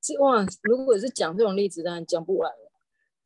[0.00, 2.72] 这哇，如果是讲这种例子，当然讲不完了。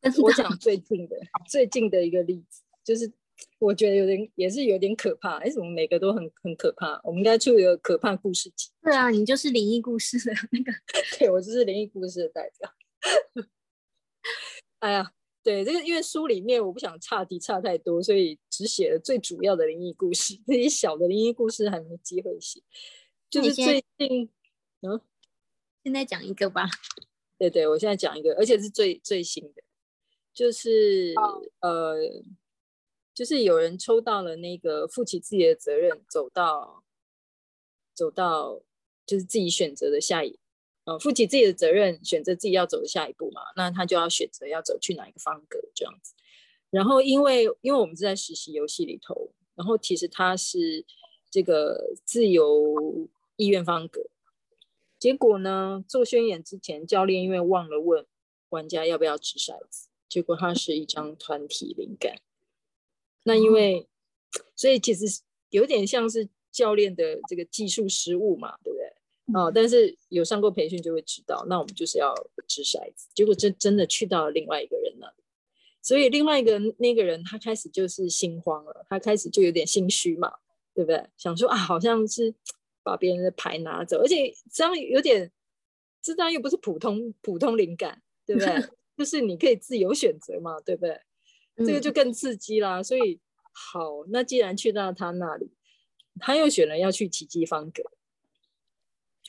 [0.00, 1.16] 但是我讲最近的，
[1.48, 3.10] 最近的一个例子，就是
[3.58, 5.38] 我觉得有点也是有点可怕。
[5.40, 7.00] 为什么每个都很很可怕？
[7.04, 8.70] 我们应该出一个可怕故事集。
[8.82, 10.72] 对啊，你就是灵异故事的那个。
[11.18, 12.72] 对，我就是灵异故事的代表。
[14.80, 15.12] 哎呀。
[15.40, 20.38] 对，这个因为书里面我不想差题差太多，所以只写了最主要的灵异故事。
[20.46, 22.60] 那些小的灵异故事还没机会写。
[23.30, 24.28] 就是最近，
[24.82, 25.00] 嗯，
[25.82, 26.68] 现在讲一个吧。
[27.38, 29.62] 对对，我现在讲一个，而且是最最新的，
[30.34, 31.96] 就是、哦、呃，
[33.18, 36.84] 就是有人抽到了那个负起自己的责任，走到
[37.92, 38.62] 走到
[39.04, 40.38] 就是自己选择的下一。
[40.84, 46.14] 呃，负起自己的责任，选择自己要走的下一步嘛，那他就要选择要走去哪一个方格这样子。
[46.70, 50.86] 然后，因为因为我们是在实习游戏里头，然后其实他是
[51.28, 54.00] 这个自由意愿方格。
[54.96, 58.06] 结果呢，做宣言之前，教练因为忘了问
[58.50, 62.14] 玩家要不要掷骰子，结果他是一张团体灵感。
[63.24, 63.88] 那因为，
[64.56, 65.04] 所以其实
[65.50, 68.88] 有点像是教练的这个技术失误嘛，对不对？
[69.34, 72.14] 哦，但是有上过培训就会知道，那我们就是要
[72.46, 73.08] 掷骰子。
[73.14, 75.22] 结果真真的去到了另外一个人那里，
[75.82, 80.32] 所以另外一个那个人他开始就是心慌了，他开始就有点心虚嘛，
[80.74, 81.06] 对不对？
[81.18, 82.34] 想说啊，好像是
[82.82, 85.30] 把别人的牌拿走，而且这样有点，
[86.00, 88.48] 这当然又不是普通普通灵感，对不对？
[88.96, 90.98] 就是你可以自由选择嘛，对不对？
[91.58, 92.82] 这个就更刺激啦。
[92.82, 93.20] 所以
[93.52, 95.50] 好，那既然去到他那里，
[96.20, 97.82] 他又选了要去奇迹方格。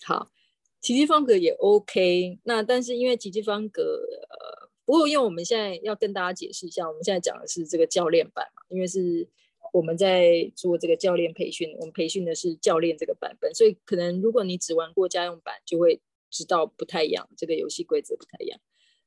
[0.06, 0.32] 好，
[0.80, 2.40] 奇迹方格也 OK。
[2.44, 9.28] 那但是因为奇迹方格，呃，不过因为我们现在要跟大家解释一下，我们现在讲的是这个教练版嘛，因为是
[9.74, 18.60] 我们在做这个教练培训，我们培训的是教练这个版本，所以可能如果你只玩过家用版，就会知道不太一样，这个游戏规则不太一样。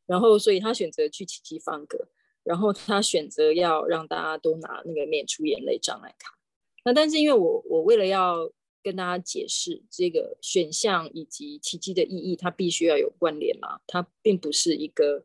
[0.07, 2.09] 然后，所以他选择去奇迹方格，
[2.45, 6.39] 然后他选择要让大家都拿那个免除眼泪障碍卡。
[6.85, 8.51] 那但是因为我我为了要
[8.83, 15.25] 跟大家解释这个选项以及奇迹的意义，它必须要有关联嘛，它并不是一个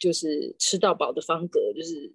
[0.00, 2.12] 就是吃到饱的方格，就是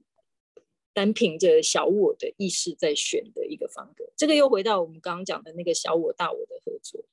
[0.93, 4.03] 单凭着小我的意识在选的一个方格。
[4.17, 7.05] 这个又回到我们刚刚讲的那个小我大我的合作。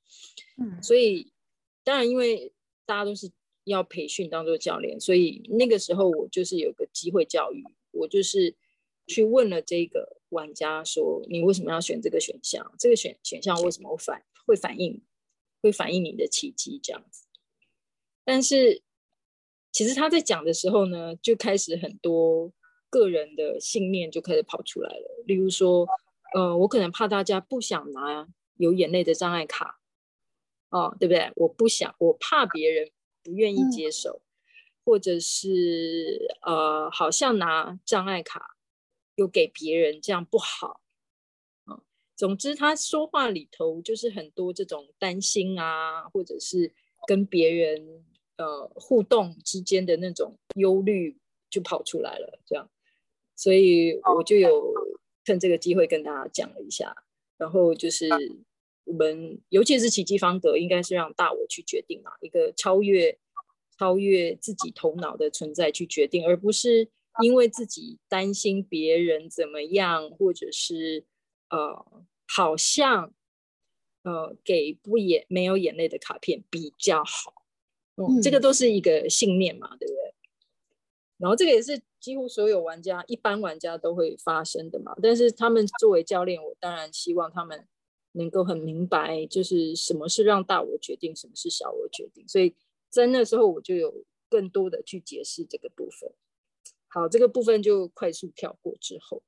[0.56, 1.32] 嗯，所以
[1.84, 2.52] 当然因为
[2.84, 3.30] 大家都是
[3.68, 8.56] 要培训当做教练，所以那个时候我就是有个机会教育，我就是
[9.06, 10.18] 去问了这个。
[10.30, 12.70] 玩家说：“你为什么要选这个选项？
[12.78, 15.02] 这个选选项为什么反会反映
[15.62, 17.24] 会反映你的奇迹这样子？
[18.26, 18.82] 但是
[19.72, 22.52] 其实他在讲的时候呢，就开始很多
[22.90, 25.24] 个人的信念就开始跑出来了。
[25.24, 25.88] 例如说，
[26.34, 28.28] 呃，我可能怕大家不想拿
[28.58, 29.80] 有眼泪的障碍卡，
[30.68, 31.32] 哦，对不对？
[31.36, 32.90] 我不想，我怕别人
[33.28, 34.22] 不愿意接受，
[34.84, 38.54] 或者是呃，好像拿障碍卡。”
[39.18, 40.80] 又给别人这样不好，
[41.66, 41.82] 嗯，
[42.14, 46.72] 总之他说话里头就是很多这种担心啊，或者是
[47.04, 48.04] 跟别人
[48.36, 51.18] 呃互动之间的那种忧虑
[51.50, 52.70] 就跑出来了，这样，
[53.34, 54.72] 所以我就有
[55.24, 56.94] 趁这个机会跟大家讲了一下，
[57.38, 58.08] 然后就是
[58.88, 63.18] 我们尤其是奇迹方格，应该是让大我去决定嘛，一个超越
[63.78, 66.90] 超越自己头脑的存在去决定，而不是。
[67.20, 71.04] 因为自己担心别人怎么样，或者是
[71.50, 71.84] 呃，
[72.28, 73.12] 好像
[74.04, 77.34] 呃，给不眼没有眼泪的卡片比较好，
[77.96, 80.14] 嗯，这个都是一个信念嘛，对不对？
[81.16, 84.94] 然后这个也是几乎所有玩家、一般玩家都会发生的嘛。
[85.02, 87.66] 但是他们作为教练，我当然希望他们
[88.18, 92.26] 能够很明白，就是什么是让大我决定，什么是小我决定。
[92.28, 92.54] 所以
[92.90, 96.12] 在那时候，我就有更多的去解释这个部分。
[96.88, 99.22] 好，这个部分就快速跳过之后，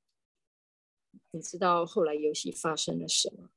[1.31, 3.49] 你知道后来游戏发生了什么？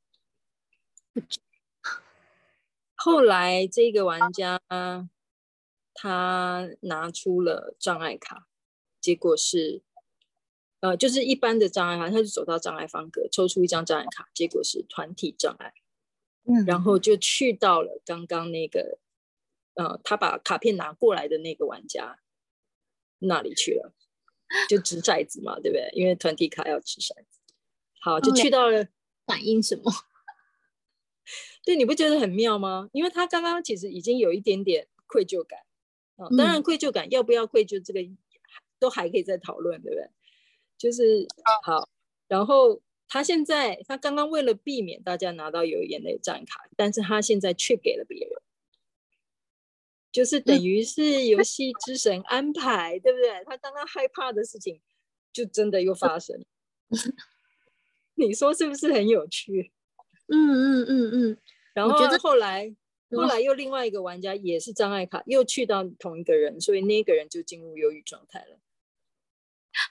[2.94, 4.60] 后来这个玩家
[5.94, 8.48] 他拿出了障碍卡，
[9.00, 9.82] 结果是，
[10.84, 15.72] 呃，就是一般的障碍卡，他就走到障碍方格，抽出一张障碍卡，结果是团体障碍，
[16.44, 18.98] 嗯，然后就去到了刚刚那个，
[19.76, 22.20] 呃，他把卡片拿过来的那个玩家。
[23.20, 23.94] 那里去了，
[24.68, 25.88] 就掷骰子嘛，对不对？
[25.94, 27.40] 因为团体卡要掷骰子。
[28.00, 28.88] 好，就去到了。
[29.24, 29.90] 反应什么？
[31.64, 32.90] 对，你不觉得很妙吗？
[32.92, 35.60] 因为他刚刚其实已经有一点点愧疚感
[36.16, 36.28] 啊。
[36.36, 38.00] 当然，愧疚感要不要愧疚，这个
[38.78, 40.10] 都还可以再讨论，对不对？
[40.84, 41.26] 就是
[41.62, 41.88] 好。
[42.28, 48.36] 然后他现在，他刚刚为了避免大家拿到有眼泪战卡，但是他现在却给了别人。
[50.12, 53.30] 就是等于是游戏之神安排，嗯、对不对？
[53.46, 54.78] 他刚刚害怕的事情，
[55.32, 56.44] 就真的又发生。
[58.16, 59.72] 你说是不是很有趣？
[60.28, 61.38] 嗯嗯嗯嗯。
[61.72, 62.76] 然后后来，
[63.10, 68.58] 后来又另外一个玩家也是障碍卡，又去到同一个人，所以那个人就进入忧郁状态了。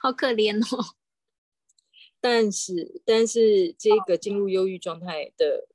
[0.02, 0.96] 好可怜哦。
[2.19, 5.67] 但是，但是这个进入忧郁状态的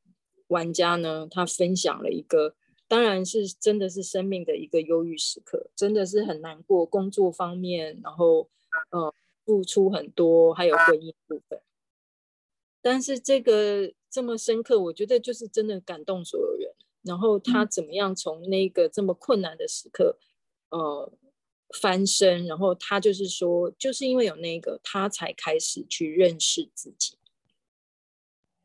[0.46, 2.54] 玩家呢，他分享了一个。
[2.90, 6.86] 当然是真的是生命的一个忧郁时刻，真的是很难过。
[6.86, 8.48] 工作方面，然后
[8.88, 9.12] 呃
[9.44, 11.60] 付出很多，还有婚姻部分。
[12.80, 16.74] 但是这个这么深刻，我觉得就是真的感动所有人。
[17.02, 20.18] 然后他怎么样从那个这么困难的时刻，
[20.70, 21.12] 呃
[21.80, 27.16] 翻身，然后他就是说，就是因为有那个，他才开始去认识自己。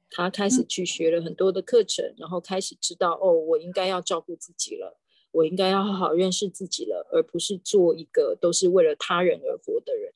[0.10, 5.00] 他开始去学了很多的课程，然后开始知道哦，我应该要照顾自己了，
[5.32, 10.14] 我应该要好好认识自己了，而不是做一个都是为了他人而活的人。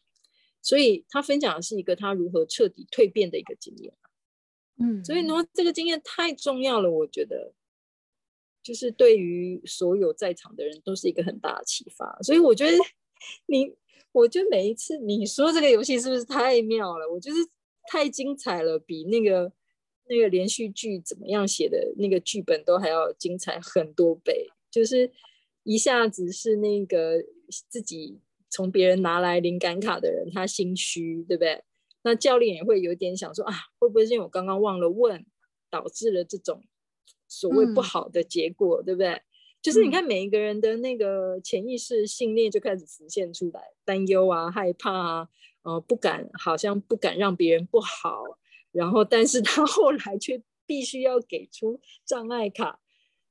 [0.62, 3.94] 所以他分享的是一个他如何彻底蜕变的一个经验。
[4.80, 7.54] 嗯，所以呢，这个经验太重要了，我觉得，
[8.68, 12.18] 就是对于所有在场的人都是一个很大的启发。
[12.22, 12.78] 所以我觉得
[13.48, 13.74] 你，
[14.12, 17.10] 我觉得每一次你说这个游戏是不是太妙了？
[17.12, 17.40] 我就是
[17.92, 19.52] 太精彩了，比那个。
[20.10, 25.12] 那个连续剧怎么样写的那个剧本都还要精彩很多倍，就是
[25.64, 27.22] 一下子是那个
[27.68, 28.18] 自己
[28.50, 31.62] 从别人拿来灵感卡的人，他心虚，对不对？
[32.04, 35.26] 那教练也会有点想说啊，会不会是因为我刚刚忘了问，
[35.70, 36.64] 导致了这种
[37.28, 39.22] 所谓不好的结果，嗯、对不对？
[39.62, 45.30] 就是你看每一个人的那个潜意识信念就开始浮现出来，担忧啊、害怕啊，
[45.64, 48.24] 呃，不敢，好像不敢让别人不好，
[48.72, 52.80] 然后但是他后来却必须要给出障碍卡，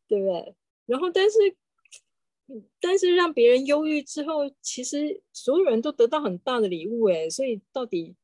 [0.09, 0.55] 对不对？
[0.85, 1.57] 然后但是，
[2.81, 8.17] 但是让别人忧郁之后，其实所有人都得到很大的礼物哎，所以到底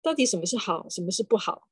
[0.00, 1.68] 到底什么是好，什么是不好？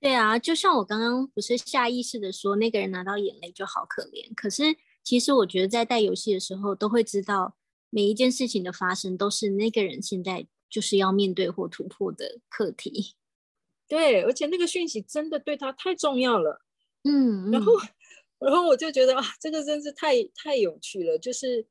[0.00, 4.76] 对啊，就像我刚刚不是下意识的说，那个人拿到眼泪就好可怜，可是。
[5.04, 7.56] 其实我觉得在带游戏的时候，都会知道
[7.88, 13.14] 每一件事情的发生都是那个人现在就是要面对或突破的课题。
[13.88, 16.60] 对，而且那个讯息真的对他太重要了。
[17.04, 17.72] 嗯，然后，
[18.38, 21.18] 然后我就觉得啊，这个真是太太有趣了。
[21.18, 21.66] 就是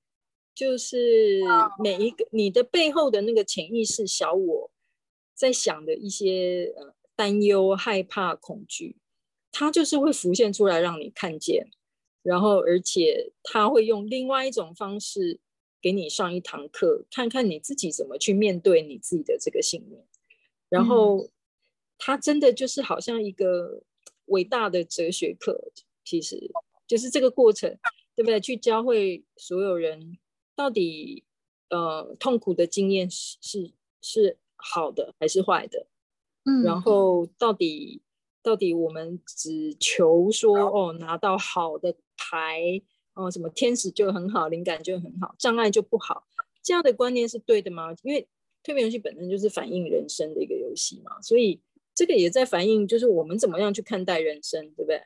[0.55, 1.39] 就是
[1.77, 4.71] 每一个你的背后的那个潜意识小我，
[5.35, 8.95] 在想的一些呃担忧、害怕、恐惧，
[9.51, 11.71] 它就是会浮现出来让你看见。
[12.21, 15.39] 然后，而且他会用另外一种方式
[15.81, 20.05] 给你上一堂课，看看你自己怎么去面对你自己的这个信念。
[20.69, 21.29] 然后，
[21.97, 23.81] 他真的就是好像一个
[24.25, 25.71] 伟大的哲学课，
[26.03, 26.51] 其实
[26.85, 27.77] 就是这个过程，
[28.13, 28.41] 对不对？
[28.41, 30.17] 去教会所有人，
[30.53, 31.23] 到底
[31.69, 35.87] 呃痛苦的经验是是是好的还是坏的？
[36.47, 38.01] 嗯，然后到底
[38.41, 41.95] 到底我们只求说哦拿到好的。
[42.19, 42.81] 牌
[43.13, 46.25] 哦，什么天使就很好，灵感就很好，障碍就不好，
[46.63, 47.95] 这样的观念是对的吗？
[48.01, 48.27] 因为
[48.63, 51.61] 蜕变游戏本身就是反映人生的一个游戏嘛，所以
[51.93, 54.99] 这个也在反映，就是我们怎么样去看待人生，对不对？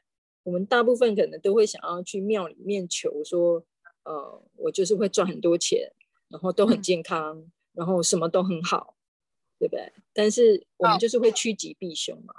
[0.44, 3.62] 我们大部分可能都会想要去庙里面求说，
[4.06, 5.92] 呃，我就是会赚很多钱，
[6.30, 8.96] 然后都很健康，嗯、然后什么都很好，
[9.62, 9.94] 对不对？
[10.12, 12.34] 但是我们就是会趋吉避凶嘛，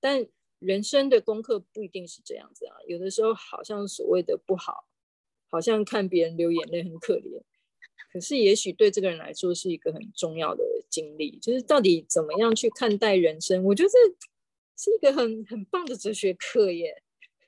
[0.00, 0.26] 但。
[0.64, 4.86] 人生的功课不一定是这样子啊，有的时候好像所谓的不好，
[5.50, 7.42] 好像看别人流眼泪很可怜，
[8.12, 13.98] 可是也许对这个人来说是一个很重要的经历，就是到底怎么样去看待人生，我觉得这
[14.76, 17.02] 是一个很很棒的哲学课耶。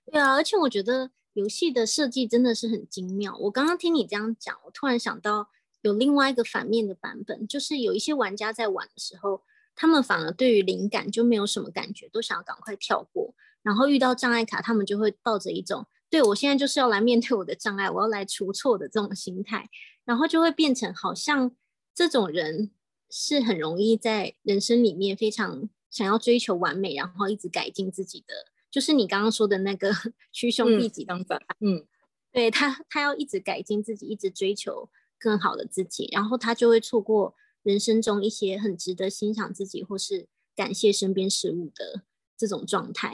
[0.07, 3.39] 对啊，而且我觉得游戏的设计真的是很精妙。
[3.39, 5.51] 我刚刚听你这样讲，我突然想到
[5.85, 9.43] 有另外一个反面的版本，就是有一些玩家在玩的时候。
[9.77, 13.35] 他们反而对于灵感就没有什么感觉，都想要赶快跳过。
[13.61, 19.69] 然后遇到障碍卡，他们就会抱着一种“对，我现在就是要来面对我的障碍，我要来除错的”这种心态，
[20.05, 21.51] 然后就会变成好像
[21.93, 22.71] 这种人
[23.11, 29.91] 是很容易在人生里面非常想要追求完美，然后一直改进自己的，就是你刚刚说的那个
[30.31, 31.43] 趋凶避吉方法。
[31.59, 31.85] 嗯，
[32.31, 34.89] 对，他，他要一直改进自己，一直追求
[35.19, 37.35] 更好的自己，然后他就会错过。
[37.65, 42.03] 人生中一些很值得欣赏自己或是感谢身边事物的
[42.37, 43.11] 这种状态，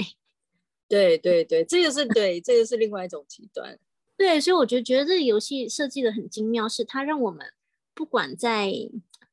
[0.88, 3.78] 对对对，这个是对，这个是另外一种极端。
[4.18, 7.46] 对，所以我就觉得这个游戏设计的很精妙，是它让我们
[7.94, 8.72] 不管在，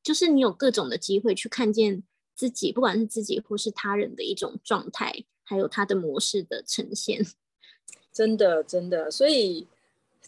[0.03, 2.03] 就是你有各种的机会去看见
[2.35, 7.25] 自己，不管是自己或是他人的一种状态，还有它的模式的呈现。
[8.13, 9.67] 真的，真的，所以。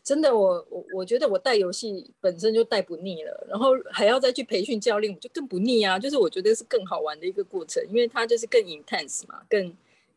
[0.10, 6.00] 真的，我我我觉得我带游戏本身就带不腻了，然后还要再去培训教练，我就更不腻啊！
[6.00, 9.72] 就是我觉得是更好玩的一个过程，因为它就是更 intense 嘛，更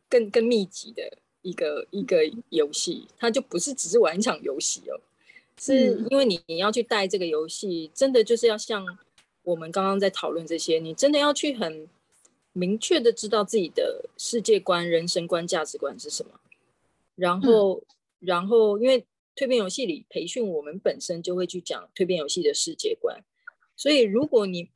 [0.09, 1.03] 更更密集的
[1.43, 4.99] 一个一个游戏，它就不是只是玩一场游戏哦，
[5.59, 8.83] 是因为你你要去带这个游戏，真的就是要像
[9.43, 11.87] 我们刚刚在讨论这些，你真的要去很
[12.53, 16.31] 明确的知道自己的世界观、人生观、价值观是什么，
[17.15, 17.85] 然后、嗯、
[18.21, 19.05] 然后因为。
[19.35, 23.23] 蜕变游戏里培训，我们本身就会去讲蜕变游戏的世界观，
[23.75, 24.69] 所以如果你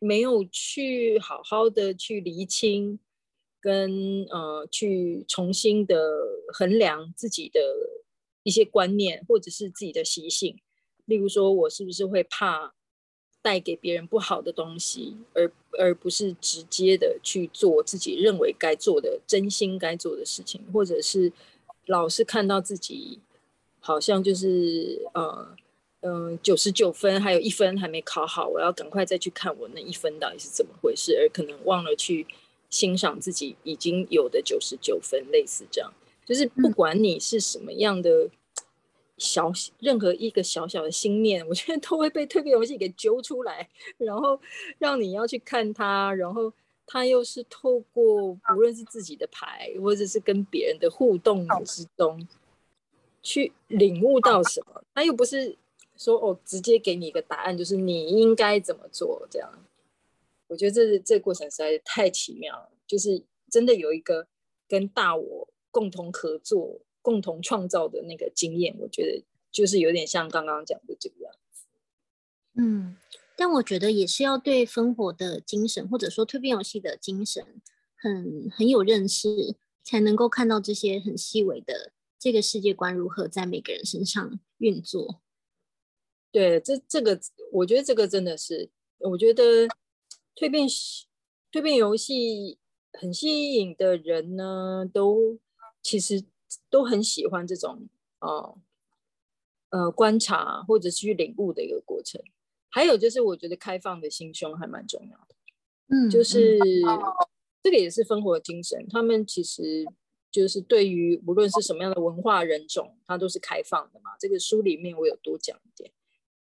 [0.00, 2.98] 没有去好好的去厘清，
[3.60, 5.96] 跟呃去重新的
[6.52, 7.60] 衡量自己的
[8.42, 10.60] 一些观念，或者是自己的习性，
[11.04, 12.74] 例如说我是不是会怕
[13.40, 21.32] 带给别人不好的东西，而而不是直接的去做自己认为该做的、真心该做的事情，或者是
[21.86, 23.20] 老是看到自己。
[23.86, 25.54] 好像就是呃
[26.00, 32.26] 嗯九十九分，还有一分还没考好，我要赶快再去看我那一分到底是怎么回事，而可能忘了去
[32.70, 35.92] 欣赏自己已经有的九十九分，类似这样。
[36.24, 38.30] 就是不管你是什么样的
[39.18, 43.68] 小任何一个小小的心念，我觉得都会被蜕变游戏给揪出来，
[43.98, 44.40] 然后
[44.78, 46.50] 让你要去看它，然后
[46.86, 52.26] 它又是透过无论是自己的牌，或者是跟别人的互动之中。
[53.24, 55.56] 去领悟到什么，他又不是
[55.96, 59.50] 说哦，直接给你一个答案，就是你应该怎么做这样。
[60.46, 64.28] 我觉得这这过程实在太奇妙了，就是真的有一个
[64.68, 71.64] 跟大我共同合作、共同创造的那个经验，我觉得就是有点像刚刚讲的这个样子。
[72.56, 72.96] 嗯，
[73.36, 77.42] 但我觉得也是要对芬活的精神，或者说蜕变游戏的精神
[77.96, 81.90] 很很有认识，才能够看到这些很细微的
[82.24, 85.20] 这个世界观如何在每个人身上运作。
[86.32, 87.20] 对，这这个
[87.52, 89.68] 我觉得这个真的是，我觉得。
[90.36, 92.58] 蜕变蜕变游戏
[92.92, 95.38] 很吸引的人呢，都
[95.80, 96.24] 其实
[96.68, 98.58] 都很喜欢这种哦，
[99.70, 102.20] 呃观察或者是去领悟的一个过程。
[102.68, 105.36] 还有就是，我觉得开放的心胸还蛮重要的。
[105.86, 106.98] 嗯，就是、嗯、
[107.62, 108.84] 这个也是芬活精神。
[108.90, 109.86] 他们其实
[110.34, 114.16] 就是对于无论是什么样的文化人种，它都是开放的嘛。
[114.18, 115.92] 这个书里面我有多讲一点。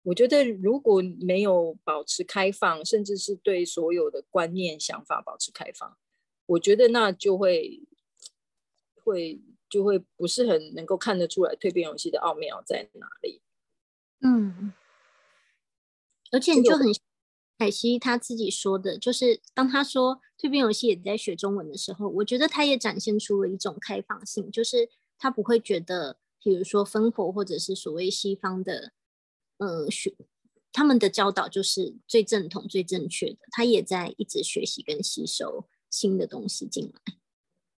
[0.04, 5.98] 我觉得如果没有保持开放，甚至是对所有的观念、想法保持开放，
[6.46, 7.84] 我觉得那就会
[9.04, 13.42] 会就会不是很能够看得出来蜕变游戏的奥妙在哪里。
[14.22, 14.72] 嗯，
[16.32, 16.88] 而且你就很
[17.62, 24.89] 凯西他自己说的，就是当他说蜕变游戏也在学中文的时候，我觉得他也展现出了一种开放性，就是
[25.20, 28.93] 他不会觉得，比如说芬活或者是所谓西方的。
[29.59, 30.12] 呃，学
[30.74, 33.38] 他们的教导就是最正统、最正确的。
[33.51, 37.14] 他也在一直学习跟吸收新的东西进来。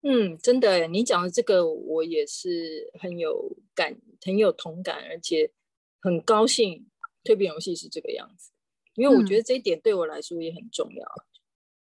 [0.04, 5.52] 嗯，真的，你讲的这个我也是很有感、很有同感，而且
[6.00, 6.90] 很高兴
[7.26, 8.53] 蜕变游戏是这个样子，
[8.96, 11.06] 因为我觉得这一点对我来说也很重要。
[11.06, 11.26] 嗯、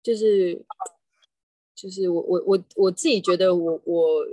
[0.03, 0.65] 就是，
[1.75, 4.25] 就是我我我我自己觉得我，我我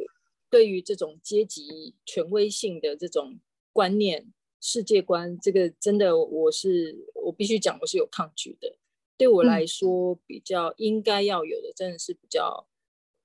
[0.50, 3.38] 对于这种阶级权威性的这种
[3.72, 4.32] 观念。
[4.66, 8.78] 世界观这个真的，我是我必须讲，我是有抗拒的。
[9.18, 12.66] 对我来说，比较应该要有的，真的是比较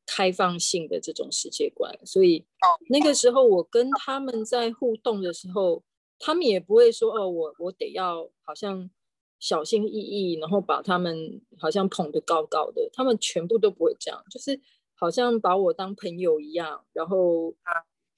[0.05, 1.97] 开放性的这种世界观。
[2.05, 2.45] 所以
[2.89, 5.81] 那个时候，我跟他们在互动的时候，
[6.19, 8.91] 他们也不会说哦，我我得要好像
[9.39, 12.89] 小心翼翼，然后把他们好像捧得高高的。
[12.93, 14.59] 他们全部都不会这样，就是
[14.93, 17.55] 好像把我当朋友一样，然后。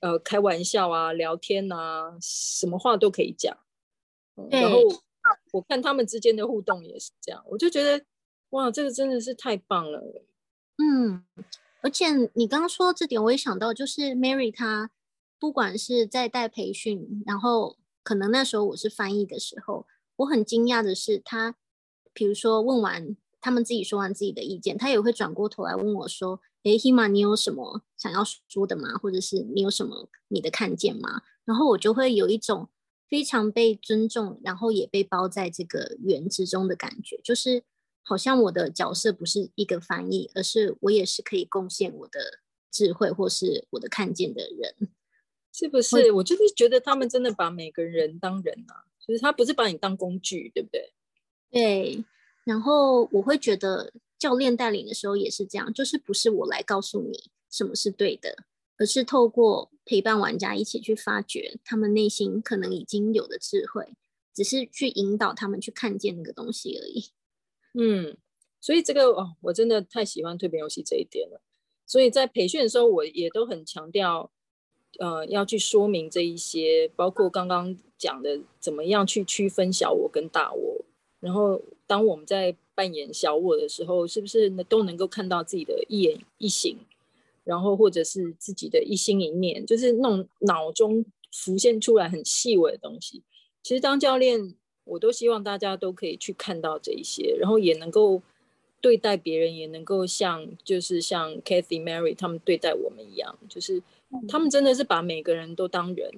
[0.01, 3.55] 呃，开玩笑啊，聊天啊，什么话都可以讲。
[4.49, 4.79] 然后
[5.51, 8.03] 我看他们之间的互动也是这样，我就觉得
[8.49, 10.25] 哇，这个真的是太棒了。
[10.79, 11.23] 嗯，
[11.83, 14.89] 而且你刚刚说这点，我也想到，就是 Mary 她
[15.37, 19.85] 不管是在带培训，然后可能那时候我是翻译的时候，
[20.21, 21.55] 我很惊讶的是，他
[22.13, 26.41] 比如说问完他们自己说完自己的意见，他也会转过头来问我说。
[26.63, 28.93] 诶，Hima，你有什么想要说的吗？
[29.01, 31.23] 或者是你有什么你的看见吗？
[31.43, 32.69] 然后我就会有一种
[33.09, 37.63] 非常被尊重，然后也被包在这个圆之中的感觉，就是
[38.03, 42.19] 好像我的角色不是一个翻译，而是我也是可以贡献我的
[42.71, 44.75] 智慧或是我的看见的人，
[45.51, 46.11] 是不是？
[46.11, 50.93] 我就是觉得他们真的把每个人当人啊，就是他不是把你当工具，对不对？
[51.49, 52.05] 对，
[52.43, 53.93] 然后我会觉得。
[54.21, 58.45] 教练带领的时候也是这样，就是不是我来告诉你什么是对的，
[58.77, 63.95] 而是透过陪伴玩家一起去发掘他们内心可能已经有的智慧，
[64.31, 67.05] 只是去引导他们去看见那个东西而已。
[67.73, 68.15] 嗯，
[68.59, 71.41] 所以这个哦，我真的太喜欢蜕变游戏这一点了。
[71.87, 74.31] 所以在培训的时候，我也都很强调，
[74.99, 80.85] 呃，要去说明这一些，包括刚刚讲的怎么样去区分小我跟大我，
[81.19, 86.77] 然后当我们在扮演小我的时候，是不是都能够看到自己的一言一行，
[87.43, 93.23] 然后或者是自己的一心一念，就是那种脑中浮现出来很细微的东西。
[93.63, 98.21] 其实当教练，我都希望大家都可以去看到这一些，然后也能够
[98.81, 103.81] 对待别人，也能够像就是像 Kathy Mary 他们对待我们一样，就是
[104.27, 106.11] 他们真的是把每个人都当人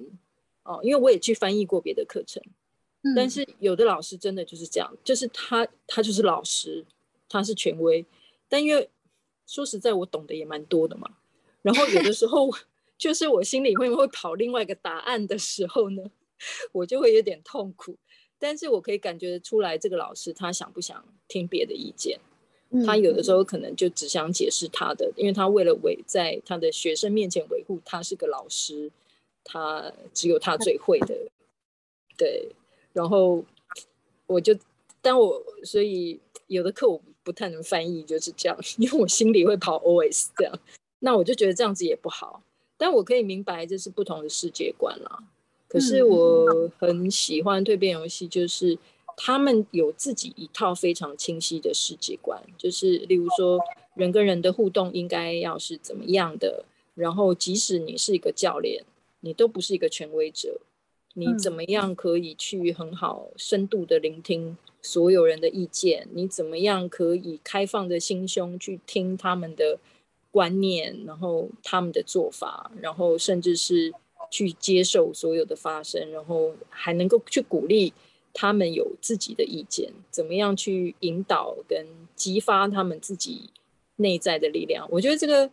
[0.64, 0.80] 哦。
[0.82, 2.42] 因为我也去翻译过别的课程。
[3.14, 6.82] 但是有的老师真的就是这样，就是他他就是老师，
[7.28, 8.04] 他是权威。
[8.48, 8.88] 但因为
[9.46, 11.10] 说实在，我懂得也蛮多的嘛。
[11.60, 12.48] 然后有的时候，
[12.96, 16.02] 就是我心里会会跑另外一个答案的时候呢，
[16.72, 17.98] 我就会有点痛苦。
[18.38, 22.18] 但是我可以感觉得出来，这个老师他想不想听别的意见？
[22.84, 28.90] 他有的时候可能就只想解释他的，因为他为了维在他的学生面前维护他是个老师，
[29.44, 31.14] 他只有他最会的，
[32.16, 32.48] 对。
[32.92, 33.44] 然后
[34.26, 34.56] 我就，
[35.02, 40.58] 但我所以有的课我不太能翻译，就是这样，因为我心里会跑 always 这样，
[41.00, 42.42] 那我就觉得这样子也不好。
[42.76, 45.24] 但我可以明白这是不同的世界观啦。
[45.68, 48.78] 可是我很喜欢蜕变游戏，就是
[49.16, 53.58] 他们有自己一套非常清晰的世界观，就是例如说
[53.94, 58.84] 人跟人的互动应该要是怎么样的，然后即使你是一个教练，
[59.20, 60.60] 你都不是一个权威者，
[61.14, 66.08] 你怎么样可以去很好深度的聆听所有人的意见？
[66.12, 69.78] 你怎么样可以开放的心胸去听他们的
[70.30, 73.92] 观念，然后他们的做法，然后甚至是。
[74.30, 77.92] 去接受所有的发生，然后还能够去鼓励
[78.34, 83.48] 他们有自己的意见，怎么样去引导跟激发他们自己
[83.96, 84.86] 内在的力量？
[84.90, 85.50] 我觉得这个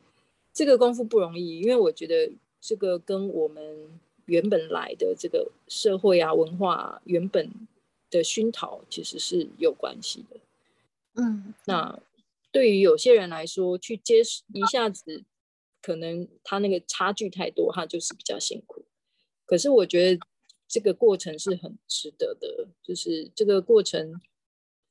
[0.52, 2.30] 这个功夫不容易，因为我觉得
[2.60, 3.88] 这个跟我们
[4.26, 7.50] 原本来的这个社会啊、文化啊、原本
[8.10, 10.38] 的熏陶其实是有关系的。
[11.16, 11.98] 嗯，那
[12.52, 14.22] 对于有些人来说，去接
[14.54, 15.24] 一下子。
[15.84, 18.84] 可能他那个差距太多，他就是比较辛苦。
[19.48, 20.24] 可是我觉得
[20.72, 24.22] 这个过程是很值得的，就是这个过程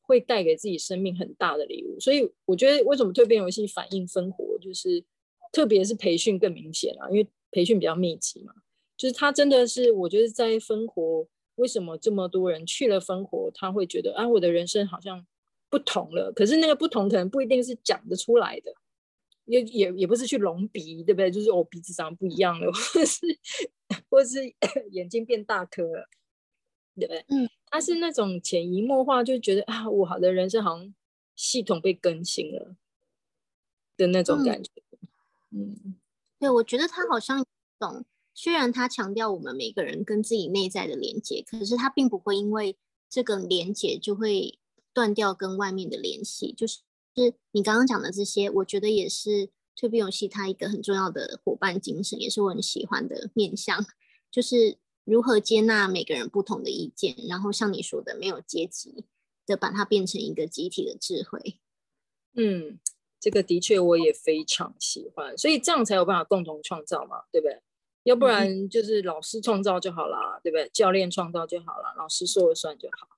[0.02, 1.98] 会带给自己生命很大的礼物。
[1.98, 5.02] 所以我觉得为什么蜕变游戏反应分活，就是
[5.50, 8.52] 特别是培训更明显啊，因为培训比较密集嘛。
[8.94, 15.26] 就是他真的是，我觉得在分活，为什么这么多人去了分活，他会觉得啊，我的人生好像
[15.70, 16.30] 不同了。
[16.30, 18.70] 可是那个不同可能不一定是讲得出来的。
[19.50, 21.28] 也也也不是去隆鼻，对不对？
[21.28, 23.26] 就是我鼻子长得不一样了，或者是
[24.08, 24.54] 或者是
[24.92, 26.08] 眼睛变大颗了，
[26.94, 27.24] 对不对？
[27.28, 30.94] 嗯，他是那种潜移默化，就觉得啊，我好的人生好像
[31.34, 32.76] 系统被更新了
[33.96, 34.70] 的那种感觉。
[35.50, 35.94] 嗯，嗯
[36.38, 37.44] 对，我觉得他好像
[37.78, 38.04] 懂。
[38.32, 42.76] 虽然他强调我们每个人跟自己内在的连接，可是他并不会因为
[43.08, 44.58] 这个连接就会
[44.94, 46.78] 断掉跟外面的联系，就是。
[47.16, 53.84] 是你刚刚讲的这些，我觉得也是蜕变游戏它一个很重要的伙伴精神，也是我很喜欢的面向，
[54.30, 59.04] 就是如何接纳每个人不同的意见，然后像你说的，没有阶级
[59.46, 61.58] 的把它变成一个集体的智慧。
[62.34, 62.78] 嗯，
[63.18, 67.60] 这个的确我也非常喜欢，所以这样才有办法共同创造嘛，对不对？
[68.04, 70.70] 要不然就是老师创造就好了，嗯、对不对？
[70.72, 73.08] 教练创造就好了，老师说了算就好。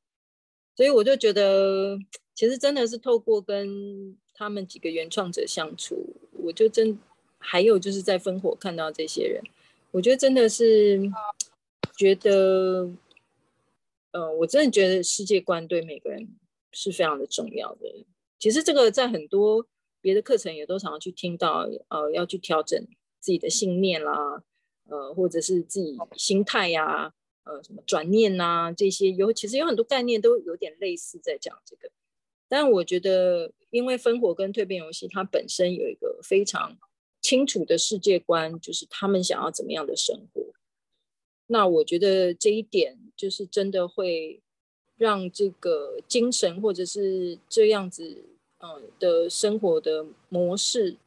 [0.75, 1.99] 所以我就觉得。
[2.43, 6.99] 其实真的是透过跟他们几个原创者相处，我就真
[7.39, 9.41] 还有就是在烽火看到这些人，
[9.93, 11.01] 我觉得真的是
[11.97, 12.91] 觉得，
[14.11, 16.37] 呃，我真的觉得世界观对每个人
[16.73, 18.05] 是非常的重要的。
[18.41, 19.65] 其实这个在很多
[20.01, 22.77] 别的课程也都常常去听到，呃，要去调整
[23.21, 24.43] 自己的信念啦，
[24.89, 27.15] 呃，或者是自己心态呀，
[27.45, 31.89] 呃，什么转念呐，这些有其实有很多概念都有点类似在讲这个。
[32.55, 36.77] 但我觉得，因为分火跟蜕变游戏，它本身有一个非常
[37.23, 40.43] 清楚的世界观，就是他们想要怎么样的生活。
[41.47, 44.43] 那我觉得这一点，就是真的会
[44.99, 48.23] 让这个精神或者是这样子，
[48.59, 50.99] 嗯的生活的模式，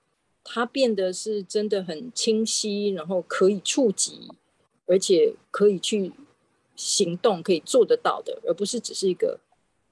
[0.43, 4.31] 它变得是真的很清晰，然后可以触及，
[4.87, 6.11] 而且可以去
[6.75, 9.41] 行动，可以做得到的，而不是只是一个。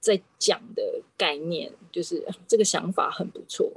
[0.03, 3.71] 在讲的概念就是这个想法很不错，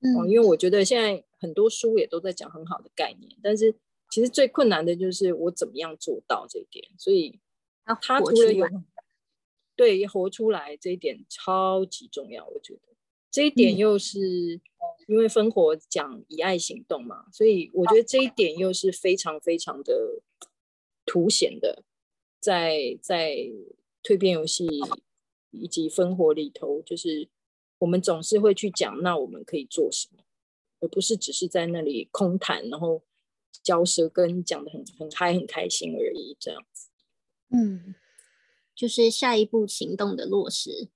[0.00, 3.74] 嗯，因为我觉得现在很多书也都在讲很好的概念，但是
[4.08, 7.38] 其实最困难的就是我怎么样做到这一点，所以
[8.00, 8.66] 他除了有
[9.76, 12.80] 对活出来这一点超级重要，我觉得。
[13.30, 14.60] 这一点又是
[15.06, 20.20] 因为分活讲以爱行动嘛，所以我觉得这一点又是非常非常的
[21.04, 21.84] 凸显的，
[22.40, 23.36] 在在
[24.02, 24.66] 蜕变游戏。
[25.50, 27.28] 以及分活里头，就是
[27.78, 30.22] 我们总是会去讲，那我们可以做什么，
[30.80, 33.02] 而不是只是在那里空谈，然后
[33.62, 36.88] 嚼舌根讲的很很嗨、很开心而已，这样子。
[37.50, 37.94] 嗯，
[38.74, 40.88] 就是下一步行动的落实。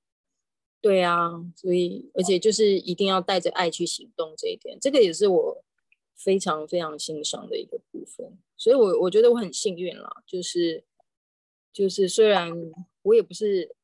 [0.80, 5.64] 对啊，所以而且就是一定要带着爱去行动，这一点，这个也是我
[6.14, 8.38] 非常非常欣赏的一个部分。
[8.56, 10.84] 所以我我觉得我很幸运啦，就是
[11.72, 12.52] 就是虽然
[13.02, 13.74] 我也不是。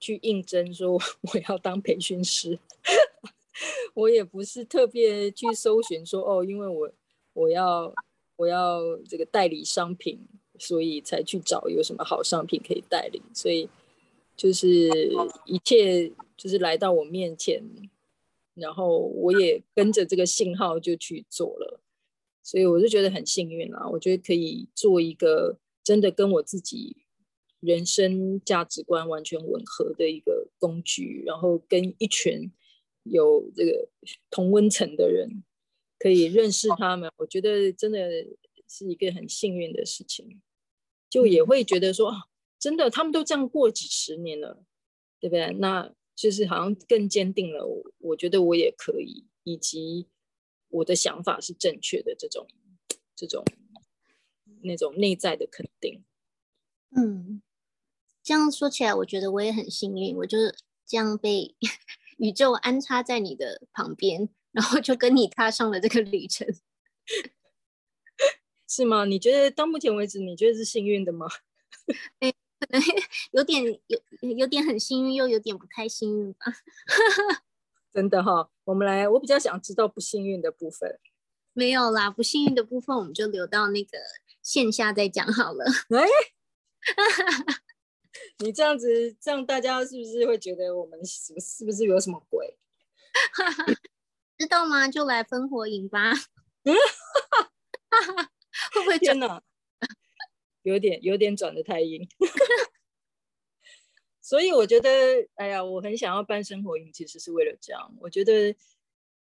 [0.00, 2.58] 去应征说 我要当培训师，
[3.94, 6.90] 我也不是特别去搜寻说哦，因为我
[7.34, 7.94] 我要
[8.36, 10.18] 我要这个代理商品，
[10.58, 13.68] 所以才去找有什么好商品可以代理，所以
[14.34, 14.88] 就是
[15.44, 17.62] 一切就是来到我面前，
[18.54, 21.80] 然后我也跟着这个信号就去做了，
[22.42, 26.96] 所以我就觉得很幸运啦，我觉得可以做一个真的跟我自己。
[27.60, 32.50] 人生价值观完全吻合的一个工具，然后跟一群
[33.04, 33.88] 有这个
[34.30, 35.44] 同温层的人
[35.98, 37.98] 可以认识他们，我觉得真的
[38.66, 40.40] 是一个很幸运的事情。
[41.08, 42.12] 就也会觉得说，
[42.58, 44.64] 真的，他们都这样过几十年了，
[45.18, 45.52] 对不对？
[45.58, 50.06] 那就是好像更坚定了我，我觉得我也可以，以及
[50.68, 52.46] 我的想法是正确的这种
[53.16, 53.44] 这种
[54.62, 56.04] 那种内在的肯定。
[56.96, 57.42] 嗯，
[58.30, 60.54] 这样说起来，我觉得我也很幸运，我就是
[60.86, 61.56] 这样被
[62.18, 66.46] 宇宙安插在你的旁边，然后就跟你踏上了这个旅程。
[68.70, 69.04] 是吗？
[69.04, 71.26] 你觉得到目前为止，你觉得是幸运的吗？
[72.20, 72.80] 哎，可能
[73.32, 74.00] 有点有
[74.36, 76.38] 有点很幸运，又有点不太幸运吧。
[77.92, 81.00] 真的哈、哦，我们来，我比较想知道不幸运的部分。
[81.52, 83.98] 没有啦，不幸运的部分我们就留到那个
[84.40, 85.64] 线下再讲好了。
[85.64, 86.06] 哎，
[88.38, 92.56] 你这样子，这样大家是不是会觉得我们是是不是有什么鬼？
[94.38, 94.88] 知道吗？
[94.88, 96.12] 就来分火营吧。
[98.72, 99.42] 会不会真的
[100.62, 102.08] 有点有点转的太硬？
[104.20, 104.88] 所以我觉得，
[105.34, 107.92] 哎呀，我很想要办生活营，其实是为了这样。
[108.00, 108.54] 我觉得，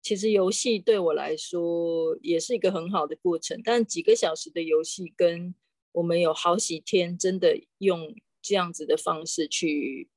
[0.01, 3.61] 其实游戏对我来说也是一个很好的过程。
[3.63, 5.55] 但几个小时的游戏，跟
[5.93, 10.09] 我们有好几天真的用这样子的方式去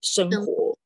[0.00, 0.78] 生活，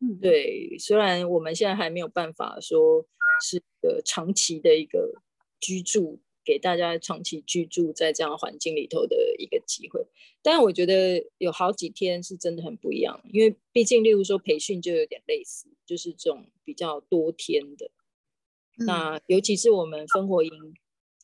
[0.00, 0.76] 嗯，对。
[0.78, 3.06] 虽然我们现在还没有办法说
[3.42, 5.22] 是个长期的一个
[5.58, 6.20] 居住。
[6.46, 10.06] 给大家长期居住在这样环境里头的一个机会，
[10.42, 17.90] 但我觉得有好几天是真的很不一样，因为毕竟，例如说培训就有点类似，就是这种比较多天的。
[18.78, 20.74] 嗯、那尤其是我们分火营，嗯、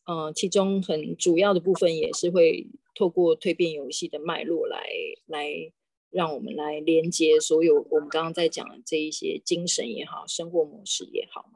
[0.04, 4.84] 呃，其中很主要的部分也是会透过蜕变游戏的脉络来
[5.26, 5.72] 来
[6.10, 11.50] 让我们来连接所有我们刚刚在讲的这一些精神也好，生活模式也好，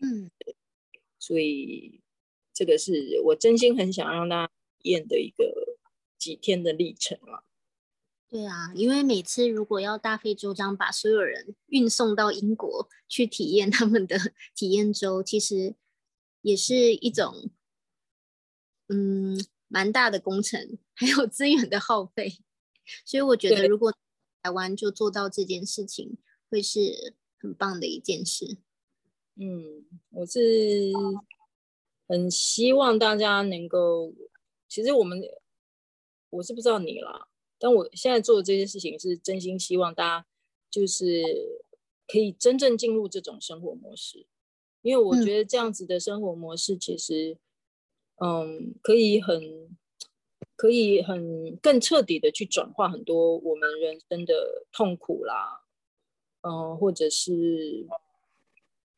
[0.00, 0.30] 嗯，
[1.18, 2.00] 所以。
[2.52, 5.78] 这个是我真心很想让大家体验的一个
[6.18, 7.44] 几天的历程了。
[8.28, 14.18] 对啊，因为每次如果要大费周章把所有人运送到英国去体验他们的
[14.54, 15.74] 体验周，其实
[16.42, 17.48] 也是一种
[18.92, 22.38] 嗯蛮大的工程，还有资源的耗费。
[23.06, 23.94] 所以我觉得，如果
[24.42, 26.18] 台湾就做到这件事情，
[26.50, 28.58] 会是很棒的一件事。
[29.36, 30.92] 嗯，我是。
[32.08, 34.12] 很希望大家能够，
[34.68, 35.22] 其实我们
[36.30, 40.26] 我是不知道你啦，但我现在做的这些事情是真心希望大家
[40.68, 41.22] 就是
[42.08, 44.26] 可以真正进入这种生活模式，
[44.82, 47.38] 因为我觉得这样子的生活模式其实，
[48.22, 49.76] 嗯，可以很
[50.56, 55.62] 可以很更彻底的去转化很多我们人生的痛苦啦，
[56.42, 57.86] 嗯，或者是。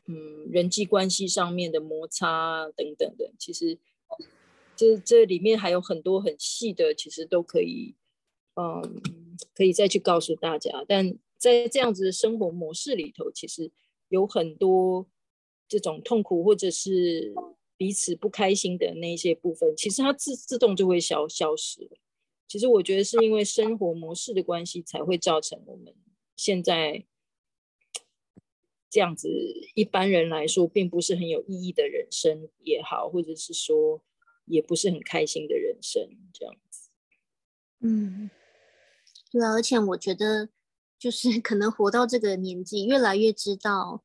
[0.06, 3.78] 嗯，人际关系上面的摩擦等等的，其实
[4.74, 7.94] 这这里面还有很多很细的，其实都可以，
[8.56, 9.00] 嗯，
[9.54, 10.84] 可以再去告诉大家。
[10.88, 13.70] 但在这样子的生活模式里头，其实
[14.08, 15.06] 有很多
[15.68, 17.32] 这种痛苦或者是
[17.82, 21.90] 彼此不开心的那些部分，其实它自自动就会消消失。
[22.46, 25.92] 其实我觉得是因为生活模式的关系，才会造成我们
[26.36, 27.04] 现在。
[28.88, 29.26] 这样子，
[29.74, 34.04] 一般人来说，并不是很有意义的人生也好，或者是说，
[34.44, 36.90] 也不是很开心的人生，这样子。
[37.80, 38.30] 嗯，
[39.30, 40.50] 对啊，而且我觉得，
[40.98, 44.04] 就是可能活到这个年纪，越来越知道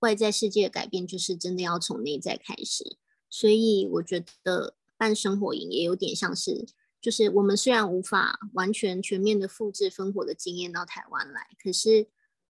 [0.00, 2.96] 外在世界的改变，就是真的要从内在开始。
[3.28, 6.66] 所以我觉得办生活营也有点像是，
[7.00, 12.08] 就是我们虽然无法完全全面的复制分火的经验到台湾来，可是。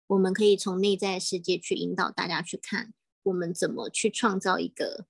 [0.08, 5.04] 我们可以从内在世界去引导大家去看，我们怎么去创造一个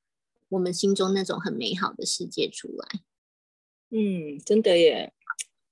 [0.49, 3.03] 我们心中那种很美好的世界出来。
[3.91, 5.15] 嗯，真的耶，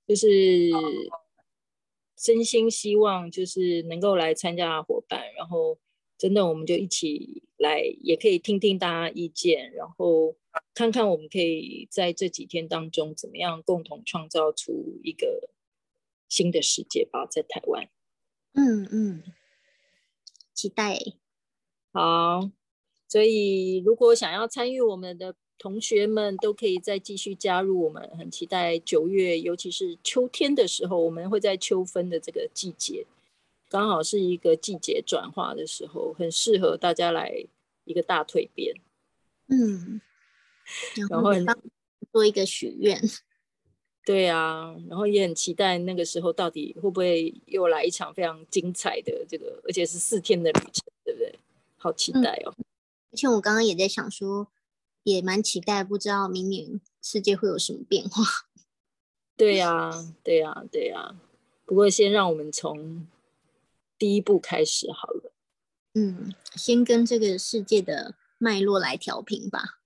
[0.07, 0.71] 就是
[2.15, 5.77] 真心希望就是能够来参加伙伴，然后
[6.17, 10.35] 真的我们就一起来，也可以听听大家意见，然后
[10.73, 15.49] 看看我们可以在这几天当中怎么样共同创造出一个
[16.27, 17.87] 新的世界吧，在台湾。
[18.53, 19.23] 嗯嗯，
[20.53, 20.99] 期待。
[21.93, 22.51] 好，
[23.07, 28.09] 所以如果想要参与我们的同学们，都可以再继续加入我们。
[28.17, 33.05] 很期待九月，尤其是秋天的时候，我们会在秋分的这个季节，
[33.69, 37.45] 刚好是一个季节转化的时候，很适合大家来
[37.83, 38.75] 一个大蜕变。
[39.47, 40.01] 嗯，
[41.09, 41.31] 然后
[42.11, 43.01] 做一个许愿。
[44.05, 51.37] 对啊，然后也很期待那个时候到底会不会又来一场非常精彩的这个，而且是四天的旅程，对不对？
[51.75, 52.53] 好期待哦！
[52.57, 52.63] 嗯、
[53.11, 54.47] 而且我刚刚也在想说，
[55.03, 58.23] 也蛮期待，不知道明年世界会有什么变化。
[59.35, 59.91] 对呀，
[60.23, 61.13] 对呀，对呀。
[61.65, 63.05] 不过先让我们从
[63.97, 65.33] 第一步开始好了。
[65.93, 69.79] 嗯，先跟这个世界的脉络来调频吧。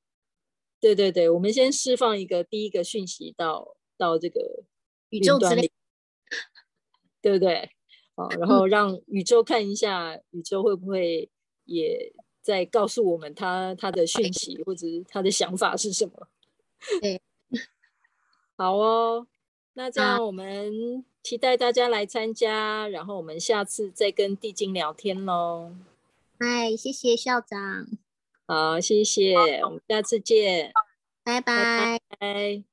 [0.80, 4.64] 对对对，我们先释放一个第一个讯息到到这个
[5.10, 5.72] 宇宙之里，
[7.22, 7.70] 对不对？
[8.16, 11.30] 哦，然后让宇宙看一下，嗯、宇宙会不会
[11.66, 16.28] 也在告诉我们他他的讯息或者他的想法是什么？
[17.00, 17.22] 对，
[18.58, 19.28] 好哦，
[19.74, 25.72] 那这样我们期待大家来参加，然后我们下次再跟地精聊天喽。
[26.40, 27.88] 嗨，谢谢校长。
[28.48, 30.74] 好，谢谢，我们下次见，
[31.24, 32.00] 拜拜。
[32.10, 32.71] 拜拜。